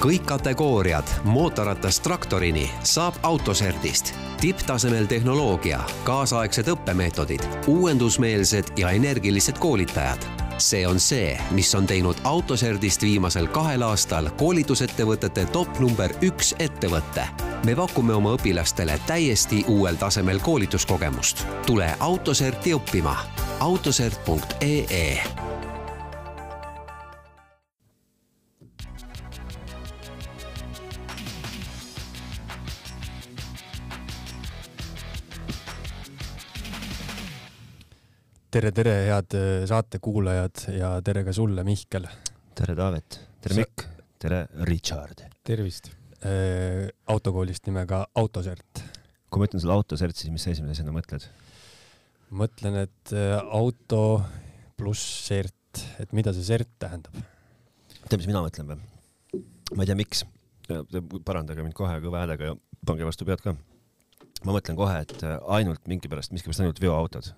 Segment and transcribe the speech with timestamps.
[0.00, 4.14] kõik kategooriad mootorratast traktorini saab autoserdist.
[4.40, 10.26] tipptasemel tehnoloogia, kaasaegsed õppemeetodid, uuendusmeelsed ja energilised koolitajad
[10.58, 17.28] see on see, mis on teinud Autoserdist viimasel kahel aastal koolitusettevõtete top number üks ettevõtte.
[17.64, 21.46] me pakume oma õpilastele täiesti uuel tasemel koolituskogemust.
[21.66, 23.16] tule Autoserti õppima.
[23.60, 25.45] autosert.ee
[38.56, 42.06] tere, tere, head äh, saatekuulajad ja tere ka sulle, Mihkel.
[42.56, 43.18] tere, Taavet.
[43.44, 43.84] tere, Mikk.
[44.22, 45.26] tere, Richard.
[45.44, 45.90] tervist
[46.24, 46.88] äh,.
[47.12, 48.80] autokoolist nimega Autosert.
[49.28, 51.28] kui ma ütlen sulle Autosert, siis mis sa esimese asjana mõtled?
[52.32, 54.22] mõtlen, et äh, auto
[54.80, 57.12] pluss sert, et mida see sert tähendab?
[58.08, 59.44] tead, mis mina mõtlen või?
[59.76, 60.24] ma ei tea, miks.
[61.28, 63.52] parandage mind kohe kõva häälega ja pange vastu pead ka.
[64.48, 67.36] ma mõtlen kohe, et ainult mingi pärast, miskipärast ainult veoautod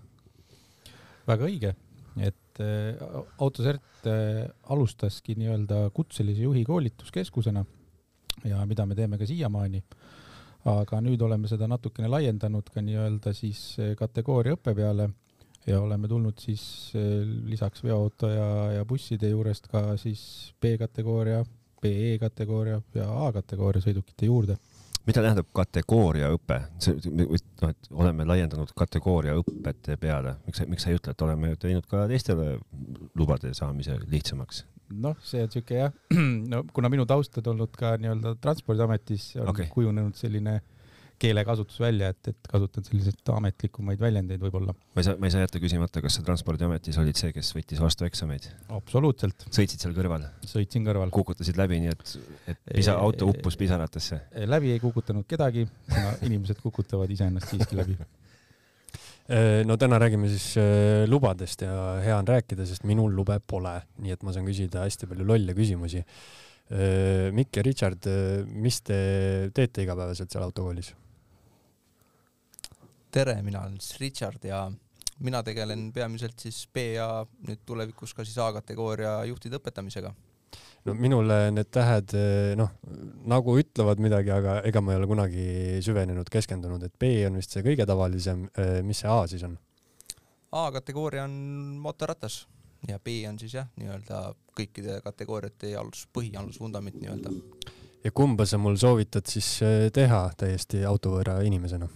[1.28, 1.74] väga õige,
[2.18, 2.96] et äh,
[3.38, 7.64] Autosert äh, alustaski nii-öelda kutselise juhi koolituskeskusena
[8.48, 9.82] ja mida me teeme ka siiamaani.
[10.68, 15.10] aga nüüd oleme seda natukene laiendanud ka nii-öelda siis äh, kategooria õppe peale
[15.66, 16.94] ja oleme tulnud siis
[17.46, 18.48] lisaks veoauto ja,
[18.78, 21.42] ja busside juurest ka siis B-kategooria,
[21.82, 24.56] BE kategooria ja A-kategooria sõidukite juurde
[25.08, 26.60] mida tähendab kategooriaõpe?
[26.82, 27.34] see, noh,
[27.68, 32.56] et oleme laiendanud kategooriaõpete peale, miks miks sa ei ütle, et oleme teinud ka teistele
[33.18, 34.64] lubade saamise lihtsamaks?
[34.88, 35.94] noh, see on siuke jah,
[36.52, 39.68] no kuna minu taust on olnud ka nii-öelda Transpordiametis, on okay.
[39.72, 40.66] kujunenud selline äh,
[41.22, 44.74] keelekasutus välja, et, et kasutan selliseid ametlikumaid väljendeid võib-olla.
[44.74, 47.83] ma ei saa, ma ei saa jätta küsimata, kas sa Transpordiametis olid see, kes võttis
[47.83, 48.48] vastu eksameid?
[48.75, 49.48] absoluutselt.
[49.55, 50.28] sõitsid seal kõrval?
[50.47, 51.12] sõitsin kõrval.
[51.14, 52.14] kukutasid läbi, nii et,
[52.55, 54.20] et pisa, auto uppus pisaratesse?
[54.48, 60.53] läbi ei kukutanud kedagi, kuna inimesed kukutavad iseennast siiski läbi äh, no täna räägime siis
[60.60, 64.87] äh, lubadest ja hea on rääkida, sest minul lube pole, nii et ma saan küsida
[64.87, 66.04] hästi palju lolle küsimusi.
[66.69, 68.09] Äh, Mikk ja Richard,
[68.54, 68.98] mis te
[69.56, 70.94] teete igapäevaselt seal autokoolis?
[73.18, 74.60] Tere, mina olen siis Richard ja
[75.26, 77.08] mina tegelen peamiselt siis B ja
[77.48, 80.12] nüüd tulevikus ka siis A-kategooria juhtide õpetamisega.
[80.86, 82.14] no minule need tähed
[82.60, 82.70] noh,
[83.26, 85.48] nagu ütlevad midagi, aga ega ma ei ole kunagi
[85.84, 88.46] süvenenud, keskendunud, et B on vist see kõige tavalisem,
[88.86, 89.58] mis see A siis on?
[90.54, 91.34] A-kategooria on
[91.82, 92.44] mootorratas
[92.86, 97.34] ja B on siis jah, nii-öelda kõikide kategooriate alus, põhi, alusvundament nii-öelda.
[98.04, 99.56] ja kumba sa mul soovitad siis
[99.92, 101.90] teha täiesti autovõõra inimesena?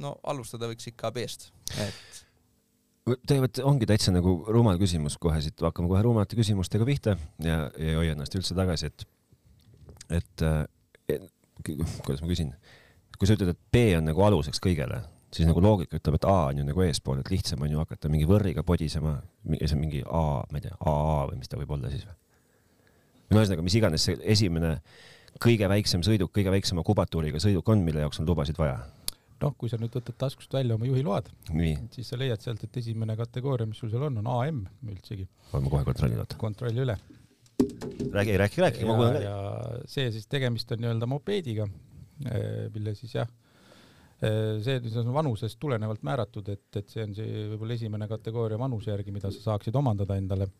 [0.00, 1.50] No alustada võiks ikka B-st,
[1.82, 2.22] et
[3.02, 7.88] tegelikult ongi täitsa nagu rumal küsimus kohe siit, hakkame kohe rumalate küsimustega pihta ja, ja
[7.88, 9.06] ei hoia ennast üldse tagasi, et,
[10.20, 10.44] et,
[11.10, 11.26] et
[11.66, 12.52] kuidas ma küsin,
[13.18, 15.02] kui sa ütled, et B on nagu aluseks kõigele,
[15.34, 18.10] siis nagu loogika ütleb, et A on ju nagu eespool, et lihtsam on ju hakata
[18.12, 19.16] mingi võrriga podisema,
[19.56, 22.18] see on mingi A, ma ei tea, AA või mis ta võib olla siis või?
[23.32, 24.76] no ühesõnaga, mis iganes see esimene
[25.42, 28.78] kõige väiksem sõiduk, kõige väiksema kubatuuriga sõiduk on, mille jaoks on lubasid vaja
[29.42, 31.28] noh, kui sa nüüd võtad taskust välja oma juhiload,
[31.94, 35.26] siis sa leiad sealt, et esimene kategooria, mis sul seal on, on AM üldsegi.
[35.52, 36.38] ma kohe kontrollin, oota.
[36.40, 36.96] kontrolli üle.
[38.12, 39.22] räägi, räägi, räägi, ma kuulen.
[39.22, 39.36] ja
[39.90, 41.68] see siis tegemist on nii-öelda mopeediga,
[42.26, 43.30] eh, mille siis jah,
[44.22, 48.60] eh, see, see on vanusest tulenevalt määratud, et, et see on see võib-olla esimene kategooria
[48.60, 50.50] vanuse järgi, mida sa saaksid omandada endale.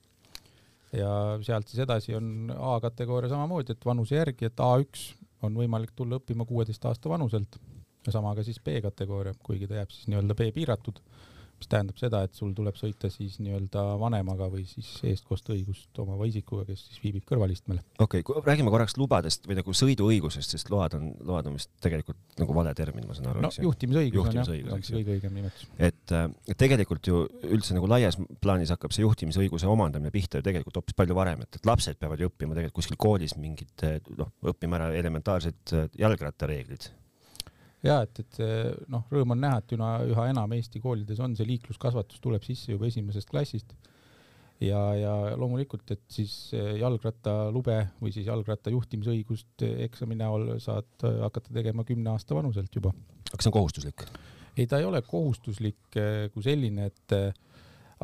[0.93, 1.11] ja
[1.41, 5.13] sealt siis edasi on A-kategooria samamoodi, et vanuse järgi, et A1
[5.43, 7.57] on võimalik tulla õppima kuueteist aasta vanuselt
[8.07, 10.99] ja sama ka siis B-kategooria, kuigi ta jääb siis nii-öelda B piiratud,
[11.63, 16.65] mis tähendab seda, et sul tuleb sõita siis nii-öelda vanemaga või siis eestkostõigust omava isikuga,
[16.67, 17.79] kes siis viibib kõrvalistmel.
[18.03, 22.19] okei okay,, räägime korraks lubadest või nagu sõiduõigusest, sest load on, load on vist tegelikult
[22.41, 23.45] nagu vale termin, ma saan aru.
[23.47, 25.69] no juhtimisõigus, juhtimisõigus on jah, kõige õigem nimetus.
[25.79, 30.81] et äh, tegelikult ju üldse nagu laias plaanis hakkab see juhtimisõiguse omandamine pihta ju tegelikult
[30.81, 33.87] hoopis palju varem, et, et lapsed peavad ju õppima tegelikult kuskil koolis mingit
[34.19, 36.91] noh, õppima ära elementaarsed äh, jalgrattareeglid
[37.83, 38.41] ja et, et
[38.93, 42.75] noh, rõõm on näha, et üha, üha enam Eesti koolides on see liikluskasvatus tuleb sisse
[42.75, 43.75] juba esimesest klassist.
[44.63, 51.85] ja, ja loomulikult, et siis jalgrattalube või siis jalgratta juhtimisõigust eksami näol saad hakata tegema
[51.85, 52.95] kümne aasta vanuselt juba.
[53.33, 54.07] aga see on kohustuslik?
[54.57, 57.33] ei, ta ei ole kohustuslik eh, kui selline, et eh,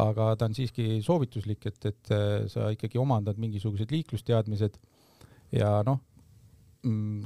[0.00, 4.78] aga ta on siiski soovituslik, et, et eh, sa ikkagi omandad mingisugused liiklusteadmised
[5.58, 6.00] ja noh,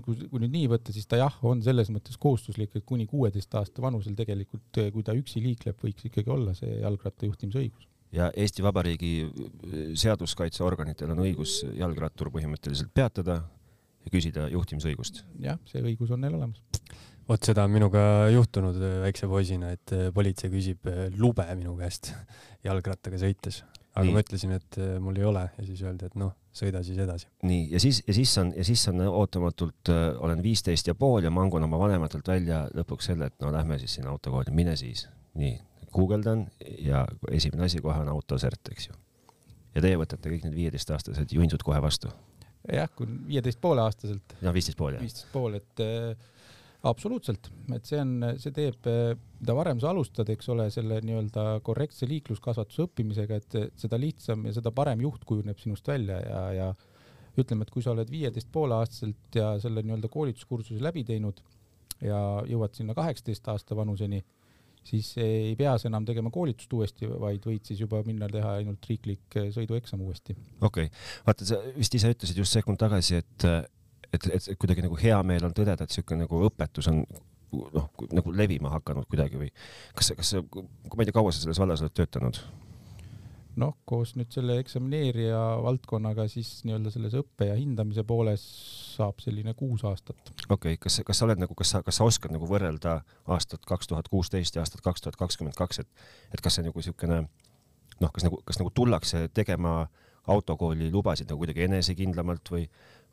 [0.04, 3.54] kui, kui nüüd nii võtta, siis ta jah, on selles mõttes kohustuslik, et kuni kuueteist
[3.58, 7.88] aasta vanusel tegelikult, eh, kui ta üksi liikleb, võiks ikkagi olla see jalgratta juhtimisõigus.
[8.12, 13.40] ja Eesti Vabariigi eh, seaduskaitseorganitel on õigus jalgrattur põhimõtteliselt peatada
[14.02, 15.24] ja küsida juhtimisõigust.
[15.40, 16.62] jah, see õigus on neil olemas.
[17.28, 22.12] vot seda on minuga juhtunud äh, väikse poisina, et politsei küsib lube minu käest
[22.64, 23.62] jalgrattaga sõites,
[23.94, 24.14] aga Nii.
[24.14, 27.28] ma ütlesin, et mul ei ole ja siis öeldi, et noh, sõida siis edasi.
[27.48, 31.24] nii, ja siis, ja siis on, ja siis on ootamatult äh, olen viisteist ja pool
[31.24, 35.06] ja mangun oma vanematelt välja lõpuks selle, et no lähme siis sinna autokooli, mine siis.
[35.34, 35.54] nii,
[35.92, 36.46] guugeldan
[36.78, 38.98] ja esimene asi kohe on autosert, eks ju.
[39.74, 42.12] ja teie võtate kõik need viieteistaastased jundsud kohe vastu.
[42.72, 45.04] jah, kui viieteist poole aastaselt, ja viisteist pool jah?
[45.04, 46.28] viisteist pool, et äh,
[46.88, 48.88] absoluutselt, et see on, see teeb,
[49.40, 54.56] mida varem sa alustad, eks ole, selle nii-öelda korrektse liikluskasvatuse õppimisega, et seda lihtsam ja
[54.56, 56.68] seda parem juht kujuneb sinust välja ja, ja
[57.38, 61.40] ütleme, et kui sa oled viieteist poole aastaselt ja selle nii-öelda koolituskursuse läbi teinud
[62.02, 62.18] ja
[62.50, 64.20] jõuad sinna kaheksateist aasta vanuseni,
[64.82, 68.90] siis ei pea sa enam tegema koolitust uuesti, vaid võid siis juba minna teha ainult
[68.90, 70.34] riiklik sõidueksam uuesti.
[70.60, 73.46] okei okay., vaata, sa vist ise ütlesid just sekund tagasi, et
[74.12, 77.04] et, et kuidagi nagu hea meel on tõdeda, et siuke nagu õpetus on
[77.52, 79.48] noh, nagu levima hakanud kuidagi või
[79.96, 82.40] kas, kas, ma ei tea, kaua sa selles vallas oled töötanud?
[83.60, 88.44] noh, koos nüüd selle eksamineerija valdkonnaga siis nii-öelda selles õppe ja hindamise pooles
[88.94, 90.32] saab selline kuus aastat.
[90.48, 93.00] okei okay,, kas, kas sa oled nagu, kas sa, kas sa oskad nagu võrrelda
[93.36, 96.80] aastat kaks tuhat kuusteist ja aastat kaks tuhat kakskümmend kaks, et, et kas see nagu
[96.80, 97.26] niisugune
[98.00, 99.82] noh, kas nagu, kas nagu tullakse tegema
[100.32, 102.66] autokooli lubasid nagu kuidagi enesekindlamalt või,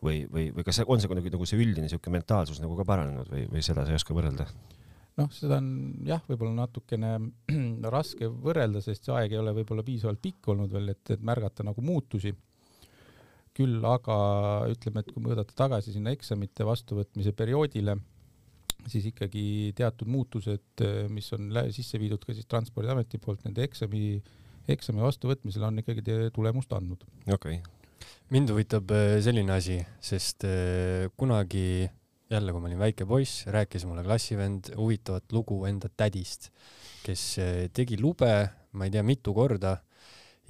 [0.04, 3.32] või, või, või kas on see kuidagi nagu see üldine niisugune mentaalsus nagu ka paranenud
[3.32, 4.48] või, või seda sa ei oska võrrelda?
[5.20, 5.72] noh, seda on
[6.08, 7.16] jah, võib-olla natukene
[7.96, 11.66] raske võrrelda, sest see aeg ei ole võib-olla piisavalt pikk olnud veel, et, et märgata
[11.68, 12.36] nagu muutusi.
[13.60, 14.16] küll aga
[14.72, 17.98] ütleme, et kui mõõdata tagasi sinna eksamite vastuvõtmise perioodile,
[18.88, 24.22] siis ikkagi teatud muutused, mis on sisse viidud ka siis Transpordiameti poolt nende eksami,
[24.70, 27.04] eksami vastuvõtmisel, on ikkagi tulemust andnud.
[27.28, 27.79] okei okay.
[28.34, 28.92] Mind huvitab
[29.24, 30.46] selline asi, sest
[31.18, 31.88] kunagi
[32.30, 36.52] jälle, kui ma olin väike poiss, rääkis mulle klassivend huvitavat lugu enda tädist,
[37.06, 37.24] kes
[37.74, 38.34] tegi lube,
[38.78, 39.80] ma ei tea, mitu korda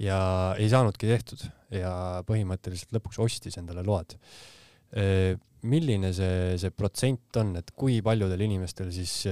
[0.00, 0.20] ja
[0.60, 1.92] ei saanudki tehtud ja
[2.28, 4.16] põhimõtteliselt lõpuks ostis endale load.
[5.62, 9.26] milline see, see protsent on, et kui paljudel inimestel siis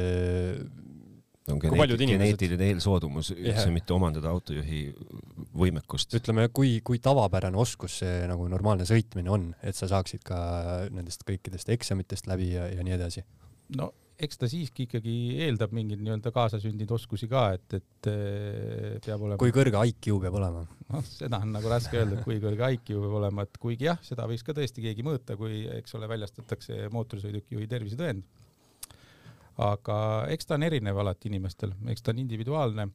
[1.52, 4.82] on geneeti, geneetiline eelsoodumus üldse mitte omandada autojuhi
[5.58, 6.18] võimekust.
[6.18, 10.40] ütleme, kui, kui tavapärane oskus see nagu normaalne sõitmine on, et sa saaksid ka
[10.94, 13.24] nendest kõikidest eksamitest läbi ja, ja nii edasi?
[13.78, 15.14] no eks ta siiski ikkagi
[15.46, 18.08] eeldab mingeid nii-öelda kaasasündinud oskusi ka, et, et
[19.04, 19.38] peab olema.
[19.40, 20.64] kui kõrge IQ peab olema?
[20.88, 24.00] noh, seda on nagu raske öelda, et kui kõrge IQ peab olema, et kuigi jah,
[24.04, 28.26] seda võiks ka tõesti keegi mõõta, kui, eks ole, väljastatakse mootorsõidukijuhi tervisetõend
[29.58, 29.98] aga
[30.32, 32.88] eks ta on erinev alati inimestel, eks ta on individuaalne.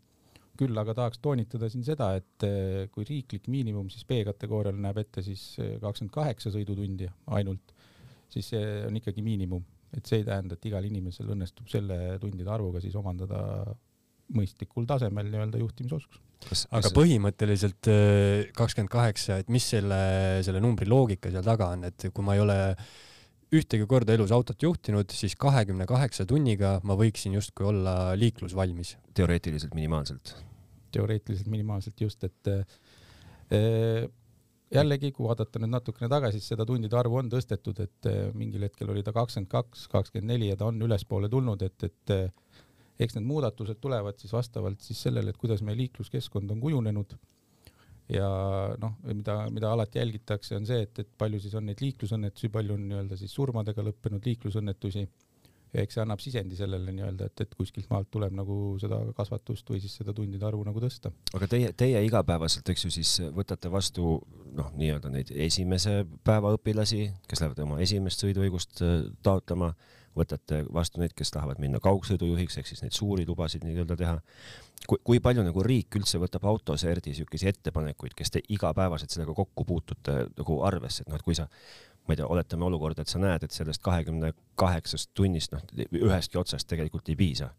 [0.54, 5.24] küll aga tahaks toonitada siin seda, et eh, kui riiklik miinimum siis B-kategoorial näeb ette
[5.26, 7.74] siis eh, kakskümmend kaheksa sõidutundi ainult,
[8.30, 9.64] siis see on ikkagi miinimum,
[9.98, 13.42] et see ei tähenda, et igal inimesel õnnestub selle tundide arvuga siis omandada
[14.38, 16.22] mõistlikul tasemel nii-öelda juhtimisoskus.
[16.70, 16.94] Aga kas...
[17.00, 20.04] põhimõtteliselt eh, kakskümmend kaheksa, et mis selle,
[20.46, 22.60] selle numbri loogika seal taga on, et kui ma ei ole
[23.54, 28.98] ühtegi korda elus autot juhtinud, siis kahekümne kaheksa tunniga ma võiksin justkui olla liiklusvalmis.
[29.14, 30.36] teoreetiliselt minimaalselt?
[30.94, 34.10] teoreetiliselt minimaalselt just, et äh,
[34.74, 38.66] jällegi, kui vaadata nüüd natukene tagasi, siis seda tundide arvu on tõstetud, et äh, mingil
[38.68, 42.26] hetkel oli ta kakskümmend kaks, kakskümmend neli ja ta on ülespoole tulnud, et, et äh,
[43.02, 47.18] eks need muudatused tulevad siis vastavalt siis sellele, et kuidas meie liikluskeskkond on kujunenud
[48.14, 48.30] ja
[48.80, 52.78] noh, mida, mida alati jälgitakse, on see, et, et palju siis on neid liiklusõnnetusi, palju
[52.78, 55.08] on nii-öelda siis surmadega lõppenud liiklusõnnetusi.
[55.74, 59.80] eks see annab sisendi sellele nii-öelda, et, et kuskilt maalt tuleb nagu seda kasvatust või
[59.82, 61.12] siis seda tundide arvu nagu tõsta.
[61.34, 64.20] aga teie, teie igapäevaselt, eks ju, siis võtate vastu
[64.54, 69.74] noh, nii-öelda neid esimese päeva õpilasi, kes lähevad oma esimest sõiduõigust äh, taotlema,
[70.18, 74.20] võtate vastu neid, kes tahavad minna kaugsõidujuhiks ehk siis neid suuri lubasid nii-öelda teha
[74.88, 79.66] kui, kui palju nagu riik üldse võtab autoserdi siukesi ettepanekuid, kes te igapäevaselt sellega kokku
[79.68, 81.48] puutute nagu arvesse, et noh, et kui sa,
[82.08, 86.40] ma ei tea, oletame olukorda, et sa näed, et sellest kahekümne kaheksast tunnist noh, ühestki
[86.42, 87.54] otsast tegelikult ei piisa.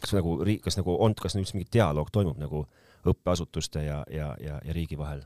[0.00, 2.66] kas nagu riik, kas nagu on, kas üldse mingi dialoog toimub nagu
[3.08, 5.24] õppeasutuste ja, ja, ja, ja riigi vahel?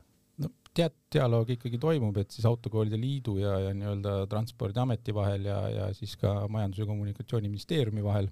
[0.79, 5.89] Tead, dialoog ikkagi toimub, et siis Autokoolide Liidu ja, ja nii-öelda Transpordiameti vahel ja, ja
[5.97, 8.31] siis ka Majandus- ja Kommunikatsiooniministeeriumi vahel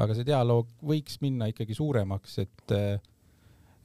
[0.00, 3.00] aga see dialoog võiks minna ikkagi suuremaks, et äh,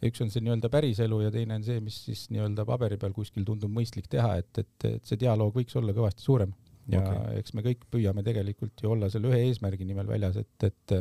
[0.06, 3.46] üks on see nii-öelda päriselu ja teine on see, mis siis nii-öelda paberi peal kuskil
[3.48, 6.54] tundub mõistlik teha, et, et, et see dialoog võiks olla kõvasti suurem.
[6.92, 7.40] ja okay.
[7.42, 10.98] eks me kõik püüame tegelikult ju olla selle ühe eesmärgi nimel väljas, et, et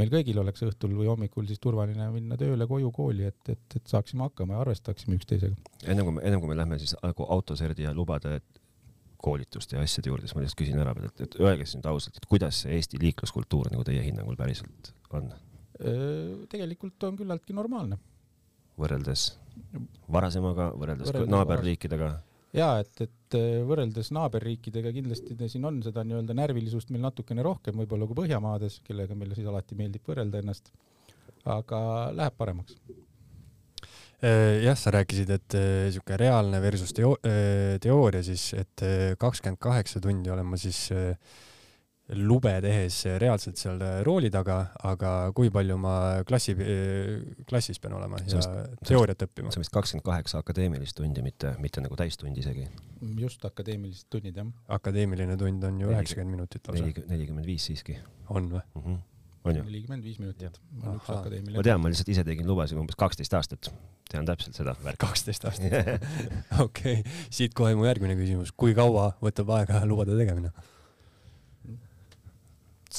[0.00, 3.92] meil kõigil oleks õhtul või hommikul siis turvaline minna tööle, koju, kooli, et, et, et
[3.92, 5.76] saaksime hakkama ja arvestaksime üksteisega.
[5.86, 8.40] enne kui me, enne kui me lähme siis nagu autoserdi ja lubade
[9.20, 12.16] koolituste ja asjade juurde, siis ma lihtsalt küsin ära, et, et öelge siis nüüd ausalt,
[12.16, 15.30] et kuidas see Eesti liikluskultuur nagu teie hinnangul päriselt on?
[16.52, 17.96] tegelikult on küllaltki normaalne.
[18.80, 19.30] võrreldes
[20.12, 22.10] varasemaga, võrreldes, võrreldes naaberriikidega?
[22.56, 28.08] Jaa, et, et võrreldes naaberriikidega kindlasti siin on seda nii-öelda närvilisust meil natukene rohkem võib-olla
[28.10, 30.72] kui Põhjamaades, kellega meile siis alati meeldib võrrelda ennast.
[31.44, 31.78] aga
[32.12, 32.76] läheb paremaks
[34.20, 38.82] Äh, jah, sa rääkisid, et niisugune äh, reaalne versus teo-, äh, teooria siis, et
[39.16, 40.90] kakskümmend kaheksa tundi olen ma siis
[42.16, 45.94] lube tehes reaalselt seal rooli taga, aga kui palju ma
[46.26, 46.54] klassi,
[47.48, 48.40] klassis pean olema ja
[48.86, 49.52] teooriat õppima?
[49.52, 52.66] see on vist kakskümmend kaheksa akadeemilist tundi, mitte, mitte nagu täistundi isegi.
[53.20, 54.50] just, akadeemilised tunnid, jah.
[54.80, 57.06] akadeemiline tund on ju üheksakümmend minutit lausa.
[57.12, 57.98] nelikümmend viis siiski.
[58.28, 58.82] on või mm?
[58.82, 59.00] -hmm
[59.44, 61.56] nelikümmend viis minutit on üks akadeemiline.
[61.56, 63.70] ma tean, ma lihtsalt ise tegin lubasid umbes kaksteist aastat.
[64.10, 65.00] tean täpselt seda värki.
[65.06, 65.72] kaksteist aastat
[66.66, 70.52] okei okay., siit kohe mu järgmine küsimus, kui kaua võtab aega lubade tegemine?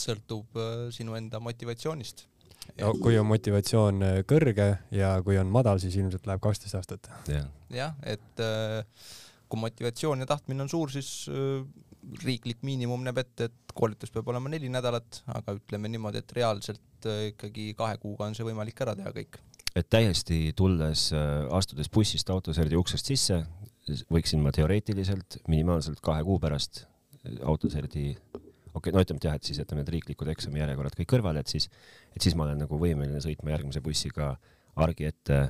[0.01, 2.25] Sõltub äh, sinu enda motivatsioonist.
[2.79, 7.11] no kui on motivatsioon äh, kõrge ja kui on madal, siis ilmselt läheb kaksteist aastat.
[7.73, 8.81] jah, et äh,
[9.51, 11.27] kui motivatsioon ja tahtmine on suur, siis
[12.23, 17.09] riiklik miinimum näeb ette, et koolitus peab olema neli nädalat, aga ütleme niimoodi, et reaalselt
[17.27, 19.37] ikkagi kahe kuuga on see võimalik ära teha kõik.
[19.75, 21.09] et täiesti tulles,
[21.51, 23.41] astudes bussist autoserdi uksest sisse,
[24.09, 26.85] võiksin ma teoreetiliselt minimaalselt kahe kuu pärast
[27.45, 28.15] autoserdi
[28.71, 31.43] okei okay,, no ütleme, et jah, et siis jätame need riiklikud eksami järjekorrad kõik kõrvale,
[31.43, 31.67] et siis,
[32.15, 34.33] et siis ma olen nagu võimeline sõitma järgmise bussiga
[34.79, 35.43] argi ette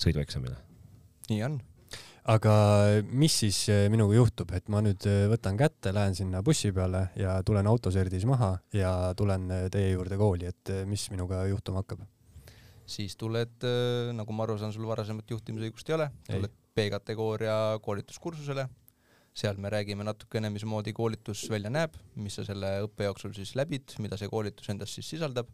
[0.00, 0.56] sõidueksamile.
[1.30, 1.60] nii on.
[2.24, 2.52] Aga
[3.12, 7.10] mis siis äh, minuga juhtub, et ma nüüd äh, võtan kätte, lähen sinna bussi peale
[7.20, 12.06] ja tulen autoserdis maha ja tulen äh, teie juurde kooli, et mis minuga juhtuma hakkab?
[12.88, 13.64] siis tuled,
[14.12, 18.66] nagu ma aru saan, sul varasemat juhtimisõigust ei ole, tuled B-kategooria koolituskursusele,
[19.34, 23.96] seal me räägime natukene, mismoodi koolitus välja näeb, mis sa selle õppe jooksul siis läbid,
[24.02, 25.50] mida see koolitus endas siis sisaldab,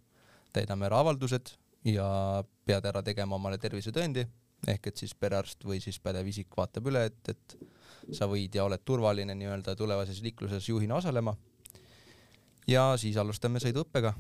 [0.53, 1.55] täidame ära avaldused
[1.89, 2.11] ja
[2.69, 4.27] pead ära tegema omale tervisetõendi
[4.69, 8.67] ehk et siis perearst või siis pädev isik vaatab üle, et, et sa võid ja
[8.67, 11.37] oled turvaline nii-öelda tulevases liikluses juhina osalema.
[12.67, 14.15] ja siis alustame sõiduõppega.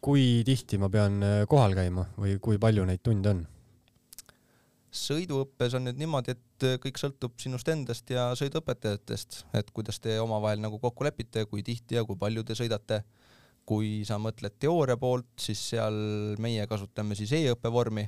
[0.00, 3.46] kui tihti ma pean kohal käima või kui palju neid tunde on?
[4.94, 10.62] Sõiduõppes on nüüd niimoodi, et kõik sõltub sinust endast ja sõiduõpetajatest, et kuidas te omavahel
[10.62, 13.02] nagu kokku lepite, kui tihti ja kui palju te sõidate.
[13.64, 15.94] kui sa mõtled teooria poolt, siis seal
[16.36, 18.02] meie kasutame siis e-õppe vormi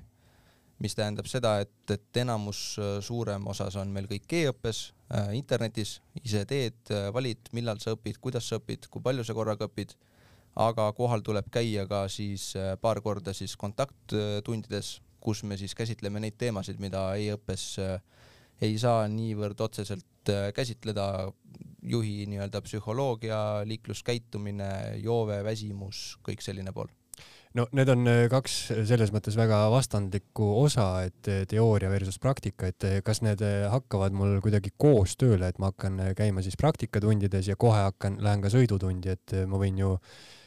[0.83, 6.01] mis tähendab seda, et, et enamus äh, suurem osas on meil kõik e-õppes äh,, internetis,
[6.23, 9.97] ise teed, äh, valid, millal sa õpid, kuidas sa õpid, kui palju sa korraga õpid,
[10.67, 16.23] aga kohal tuleb käia ka siis äh, paar korda siis kontakttundides, kus me siis käsitleme
[16.23, 17.97] neid teemasid, mida e-õppes äh,
[18.63, 21.33] ei saa niivõrd otseselt äh, käsitleda,
[21.87, 24.71] juhi nii-öelda psühholoogia, liikluskäitumine,
[25.03, 26.93] joove, väsimus, kõik selline pool.
[27.57, 28.57] No need on äh, kaks
[28.87, 33.43] selles mõttes väga vastandlikku osa, et teooria versus praktika, et kas need
[33.73, 38.45] hakkavad mul kuidagi koos tööle, et ma hakkan käima siis praktikatundides ja kohe hakkan, lähen
[38.45, 39.97] ka sõidutundi, et ma võin ju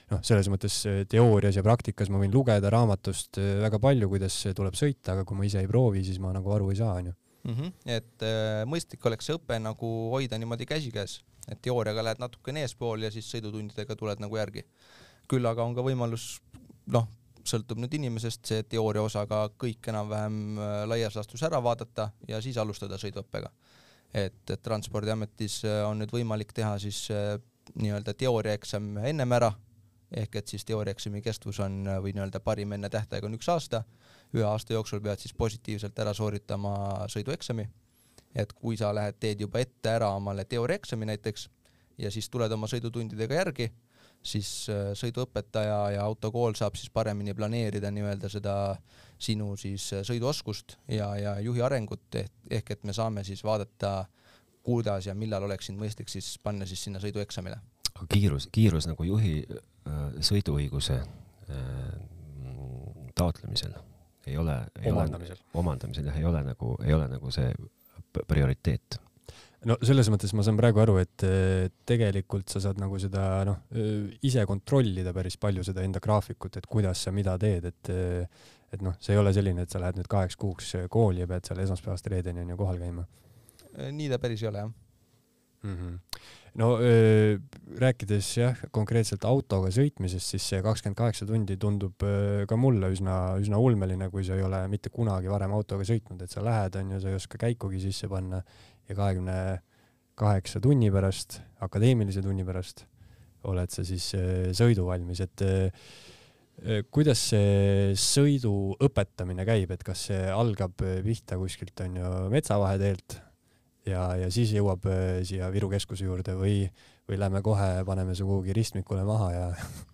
[0.09, 5.13] noh, selles mõttes teoorias ja praktikas ma võin lugeda raamatust väga palju, kuidas tuleb sõita,
[5.13, 7.15] aga kui ma ise ei proovi, siis ma nagu aru ei saa, onju.
[7.47, 7.69] Mhm.
[7.87, 13.05] et äh, mõistlik oleks see õpe nagu hoida niimoodi käsikäes, et teooriaga lähed natukene eespool
[13.05, 14.65] ja siis sõidutundidega tuled nagu järgi.
[15.29, 16.41] küll aga on ka võimalus
[16.87, 17.07] noh,
[17.45, 22.57] sõltub nüüd inimesest, see teooria osaga kõik enam-vähem äh, laias laastus ära vaadata ja siis
[22.57, 23.51] alustada sõiduõppega.
[24.13, 27.37] et, et Transpordiametis äh, on nüüd võimalik teha siis äh,
[27.79, 29.53] nii-öelda teooriaeksam ennem ära,
[30.11, 33.83] ehk et siis teooriaeksami kestvus on või nii-öelda parim enne tähtaega on üks aasta,
[34.33, 37.67] ühe aasta jooksul pead siis positiivselt ära sooritama sõidueksami.
[38.35, 41.49] et kui sa lähed, teed juba ette ära omale teooriaeksami näiteks
[41.97, 43.71] ja siis tuled oma sõidutundidega järgi
[44.23, 48.55] siis äh, sõiduõpetaja ja autokool saab siis paremini planeerida nii-öelda seda
[49.19, 54.05] sinu siis äh, sõiduoskust ja, ja juhi arengut ehk, ehk et me saame siis vaadata,
[54.63, 57.61] kuidas ja millal oleks sind mõistlik siis panna siis sinna sõidueksamile.
[58.09, 61.91] Kiirus, kiirus nagu juhi äh, sõiduõiguse äh,
[63.15, 63.75] taotlemisel
[64.29, 65.37] ei ole, ei omandamisel.
[65.39, 67.49] ole, omandamisel jah, ei ole nagu, ei ole nagu see
[68.27, 68.99] prioriteet
[69.67, 71.25] no selles mõttes ma saan praegu aru, et
[71.89, 73.63] tegelikult sa saad nagu seda noh,
[74.25, 77.93] ise kontrollida päris palju seda enda graafikut, et kuidas sa mida teed, et
[78.69, 81.47] et noh, see ei ole selline, et sa lähed nüüd kaheks kuuks kooli ja pead
[81.47, 83.05] seal esmaspäevast reedeni on ju kohal käima.
[83.91, 84.69] nii ta päris ei ole jah
[85.63, 85.75] mm.
[85.75, 85.97] -hmm.
[86.59, 87.37] No öö,
[87.79, 93.15] rääkides jah, konkreetselt autoga sõitmisest, siis see kakskümmend kaheksa tundi tundub öö, ka mulle üsna,
[93.39, 96.99] üsna ulmeline, kui sa ei ole mitte kunagi varem autoga sõitnud, et sa lähed, onju,
[96.99, 98.41] sa ei oska käikugi sisse panna.
[98.89, 99.35] Ja kahekümne
[100.19, 102.87] kaheksa tunni pärast, akadeemilise tunni pärast
[103.47, 105.91] oled sa siis äh, sõiduvalmis, et äh,
[106.91, 108.51] kuidas see sõidu
[108.83, 110.75] õpetamine käib, et kas see algab
[111.05, 113.21] pihta kuskilt onju metsavaheteelt
[113.89, 114.85] ja, ja siis jõuab
[115.27, 116.61] siia Viru keskuse juurde või,
[117.09, 119.47] või lähme kohe, paneme su kuhugi ristmikule maha ja,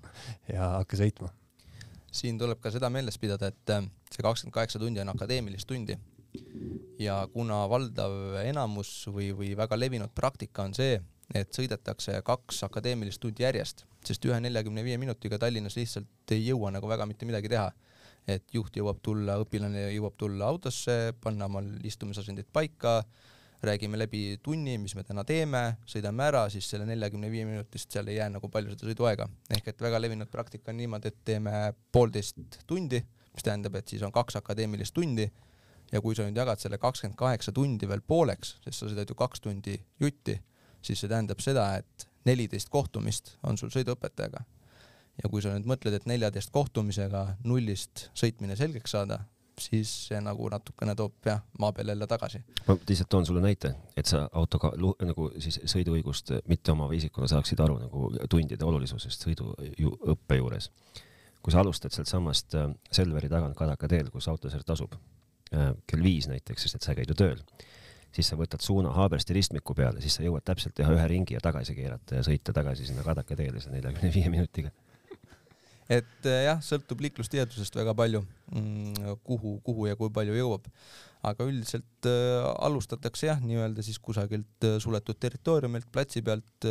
[0.55, 1.31] ja hakka sõitma?
[2.15, 3.71] siin tuleb ka seda meeles pidada, et
[4.13, 5.97] see kakskümmend kaheksa tundi on akadeemilist tundi
[6.99, 10.97] ja kuna valdav enamus või, või väga levinud praktika on see,
[11.33, 16.71] et sõidetakse kaks akadeemilist tundi järjest, sest ühe neljakümne viie minutiga Tallinnas lihtsalt ei jõua
[16.75, 17.71] nagu väga mitte midagi teha.
[18.27, 23.03] et juht jõuab tulla, õpilane jõuab tulla autosse, panna omal istumisasendid paika,
[23.63, 28.07] räägime läbi tunni, mis me täna teeme, sõidame ära, siis selle neljakümne viie minutist seal
[28.11, 29.27] ei jää nagu palju seda sõiduaega.
[29.57, 33.01] ehk et väga levinud praktika on niimoodi, et teeme poolteist tundi,
[33.33, 35.29] mis tähendab, et siis on kaks akadeemilist tundi
[35.91, 39.17] ja kui sa nüüd jagad selle kakskümmend kaheksa tundi veel pooleks, sest sa sõidad ju
[39.19, 40.39] kaks tundi jutti,
[40.81, 44.43] siis see tähendab seda, et neliteist kohtumist on sul sõiduõpetajaga.
[45.23, 49.21] ja kui sa nüüd mõtled, et neljateist kohtumisega nullist sõitmine selgeks saada,
[49.61, 52.43] siis see nagu natukene toob jah, maa peale jälle tagasi.
[52.67, 57.59] ma lihtsalt toon sulle näite, et sa autoga nagu siis sõiduõigust mitte omava isikuna saaksid
[57.59, 60.71] aru nagu tundide olulisusest sõiduõppe juures.
[61.41, 64.95] kui sa alustad sealtsamast äh, Selveri tagant Kadaka teel, kus autosert asub
[65.53, 67.41] Äh, kell viis näiteks, sest et sa käid ju tööl,
[68.15, 71.41] siis sa võtad suuna Haabersti ristmiku peale, siis sa jõuad täpselt teha ühe ringi ja
[71.43, 74.73] tagasi keerata ja sõita tagasi sinna Kadaka teele selle neljakümne viie minutiga.
[75.91, 80.69] Et äh, jah, sõltub liiklustihedusest väga palju, mm, kuhu, kuhu ja kui palju jõuab.
[81.25, 86.67] aga üldiselt äh, alustatakse jah, nii-öelda siis kusagilt äh, suletud territooriumilt, platsi pealt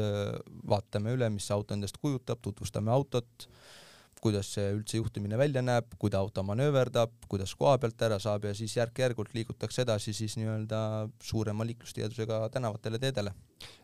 [0.70, 3.48] vaatame üle, mis auto endast kujutab, tutvustame autot
[4.22, 8.46] kuidas see üldse juhtimine välja näeb, kui ta auto manööverdab, kuidas koha pealt ära saab
[8.48, 10.80] ja siis järk-järgult liigutakse edasi siis nii-öelda
[11.22, 13.34] suurema liiklustihedusega tänavatele teedele.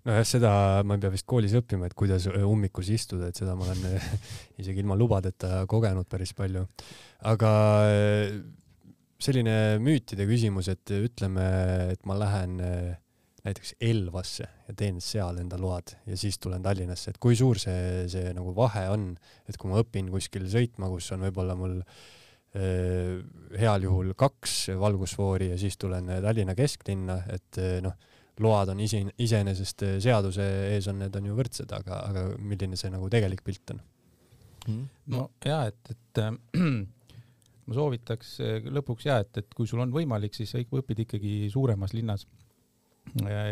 [0.05, 0.53] nojah, seda
[0.85, 4.01] ma ei pea vist koolis õppima, et kuidas ummikus istuda, et seda ma olen
[4.63, 6.67] isegi ilma lubadeta kogenud päris palju.
[7.33, 7.53] aga
[9.21, 11.47] selline müütide küsimus, et ütleme,
[11.93, 12.59] et ma lähen
[13.45, 18.07] näiteks Elvasse ja teen seal enda load ja siis tulen Tallinnasse, et kui suur see,
[18.13, 19.13] see nagu vahe on,
[19.49, 23.17] et kui ma õpin kuskil sõitma, kus on võib-olla mul eh,
[23.61, 27.97] heal juhul kaks valgusfoori ja siis tulen Tallinna kesklinna, et eh, noh,
[28.41, 32.93] load on isi, iseenesest seaduse ees on, need on ju võrdsed, aga, aga milline see
[32.93, 33.83] nagu tegelik pilt on
[34.69, 34.87] mm.?
[35.17, 36.33] no ja et, et äh,
[37.71, 38.37] ma soovitaks
[38.69, 42.29] lõpuks ja et, et kui sul on võimalik, siis õpid ikkagi suuremas linnas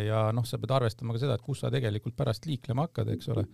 [0.09, 3.33] ja noh, sa pead arvestama ka seda, et kus sa tegelikult pärast liiklema hakkad, eks
[3.35, 3.47] ole.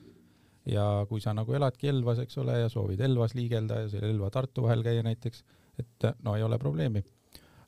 [0.68, 4.64] ja kui sa nagu eladki Elvas, eks ole, ja soovid Elvas liigelda ja seal Elva-Tartu
[4.64, 5.44] vahel käia näiteks,
[5.80, 7.04] et no ei ole probleemi.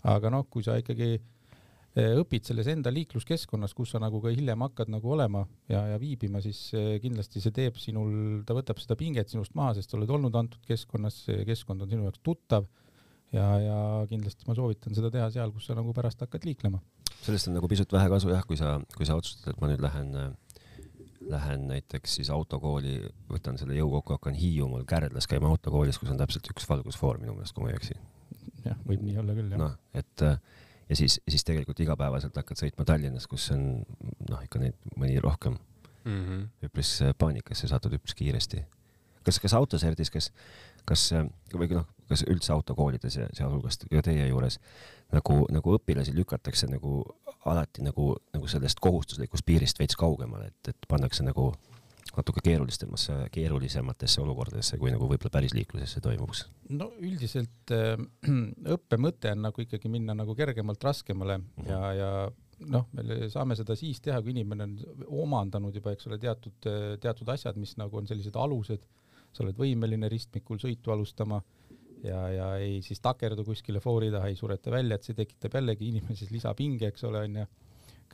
[0.04, 4.64] aga noh, kui sa ikkagi e, õpid selles enda liikluskeskkonnas, kus sa nagu ka hiljem
[4.68, 8.96] hakkad nagu olema ja, ja viibima, siis e, kindlasti see teeb sinul, ta võtab seda
[8.96, 12.68] pinget sinust maha, sest sa oled olnud antud keskkonnas, see keskkond on sinu jaoks tuttav
[13.32, 16.80] ja, ja kindlasti ma soovitan seda teha seal, kus sa nagu pärast hakkad liiklema
[17.22, 19.82] sellest on nagu pisut vähe kasu jah, kui sa, kui sa otsustad, et ma nüüd
[19.84, 20.12] lähen,
[21.30, 22.98] lähen näiteks siis autokooli,
[23.30, 27.34] võtan selle jõu kokku, hakkan Hiiumaal Kärdlas käima autokoolis, kus on täpselt üks valgusfoor minu
[27.34, 27.98] meelest, kui ma ei eksi.
[28.66, 29.62] jah, võib nii olla küll jah.
[29.62, 30.26] noh, et
[30.88, 33.66] ja siis, siis tegelikult igapäevaselt hakkad sõitma Tallinnas, kus on
[34.30, 35.58] noh, ikka neid mõni rohkem
[36.06, 36.46] mm -hmm.
[36.68, 38.64] üpris paanikasse satud üpris kiiresti.
[39.24, 40.30] kas, kas autoserdis, kas,
[40.84, 41.10] kas
[41.52, 44.60] või noh, kas üldse autokoolides ja sealhulgas ka teie juures
[45.16, 47.00] nagu, nagu õpilasi lükatakse nagu
[47.46, 51.52] alati nagu, nagu sellest kohustuslikust piirist veits kaugemale, et, et pannakse nagu
[52.16, 56.46] natuke keerulistemasse, keerulisematesse olukordadesse, kui nagu võib-olla päris liikluses see toimuks?
[56.72, 57.94] no üldiselt äh,
[58.76, 61.70] õppe mõte on nagu ikkagi minna nagu kergemalt raskemale mm -hmm.
[61.70, 62.10] ja, ja
[62.72, 64.76] noh, me saame seda siis teha, kui inimene on
[65.24, 68.86] omandanud juba, eks ole, teatud, teatud asjad, mis nagu on sellised alused,
[69.32, 71.42] sa oled võimeline ristmikul sõitu alustama
[72.04, 75.90] ja, ja ei siis takerdu kuskile foori taha, ei sureta välja, et see tekitab jällegi
[75.90, 77.46] inimeses lisapinge, eks ole, onju.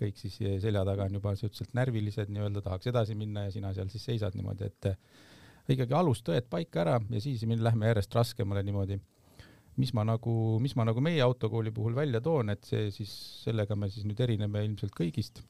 [0.02, 3.90] kõik siis selja taga on juba suhteliselt närvilised nii-öelda, tahaks edasi minna ja sina seal
[3.92, 4.88] siis seisad niimoodi, et
[5.70, 8.98] ikkagi alustõed paika ära ja siis me lähme järjest raskemale niimoodi.
[9.76, 13.12] mis ma nagu, mis ma nagu meie autokooli puhul välja toon, et see siis,
[13.44, 15.42] sellega me siis nüüd erineme ilmselt kõigist,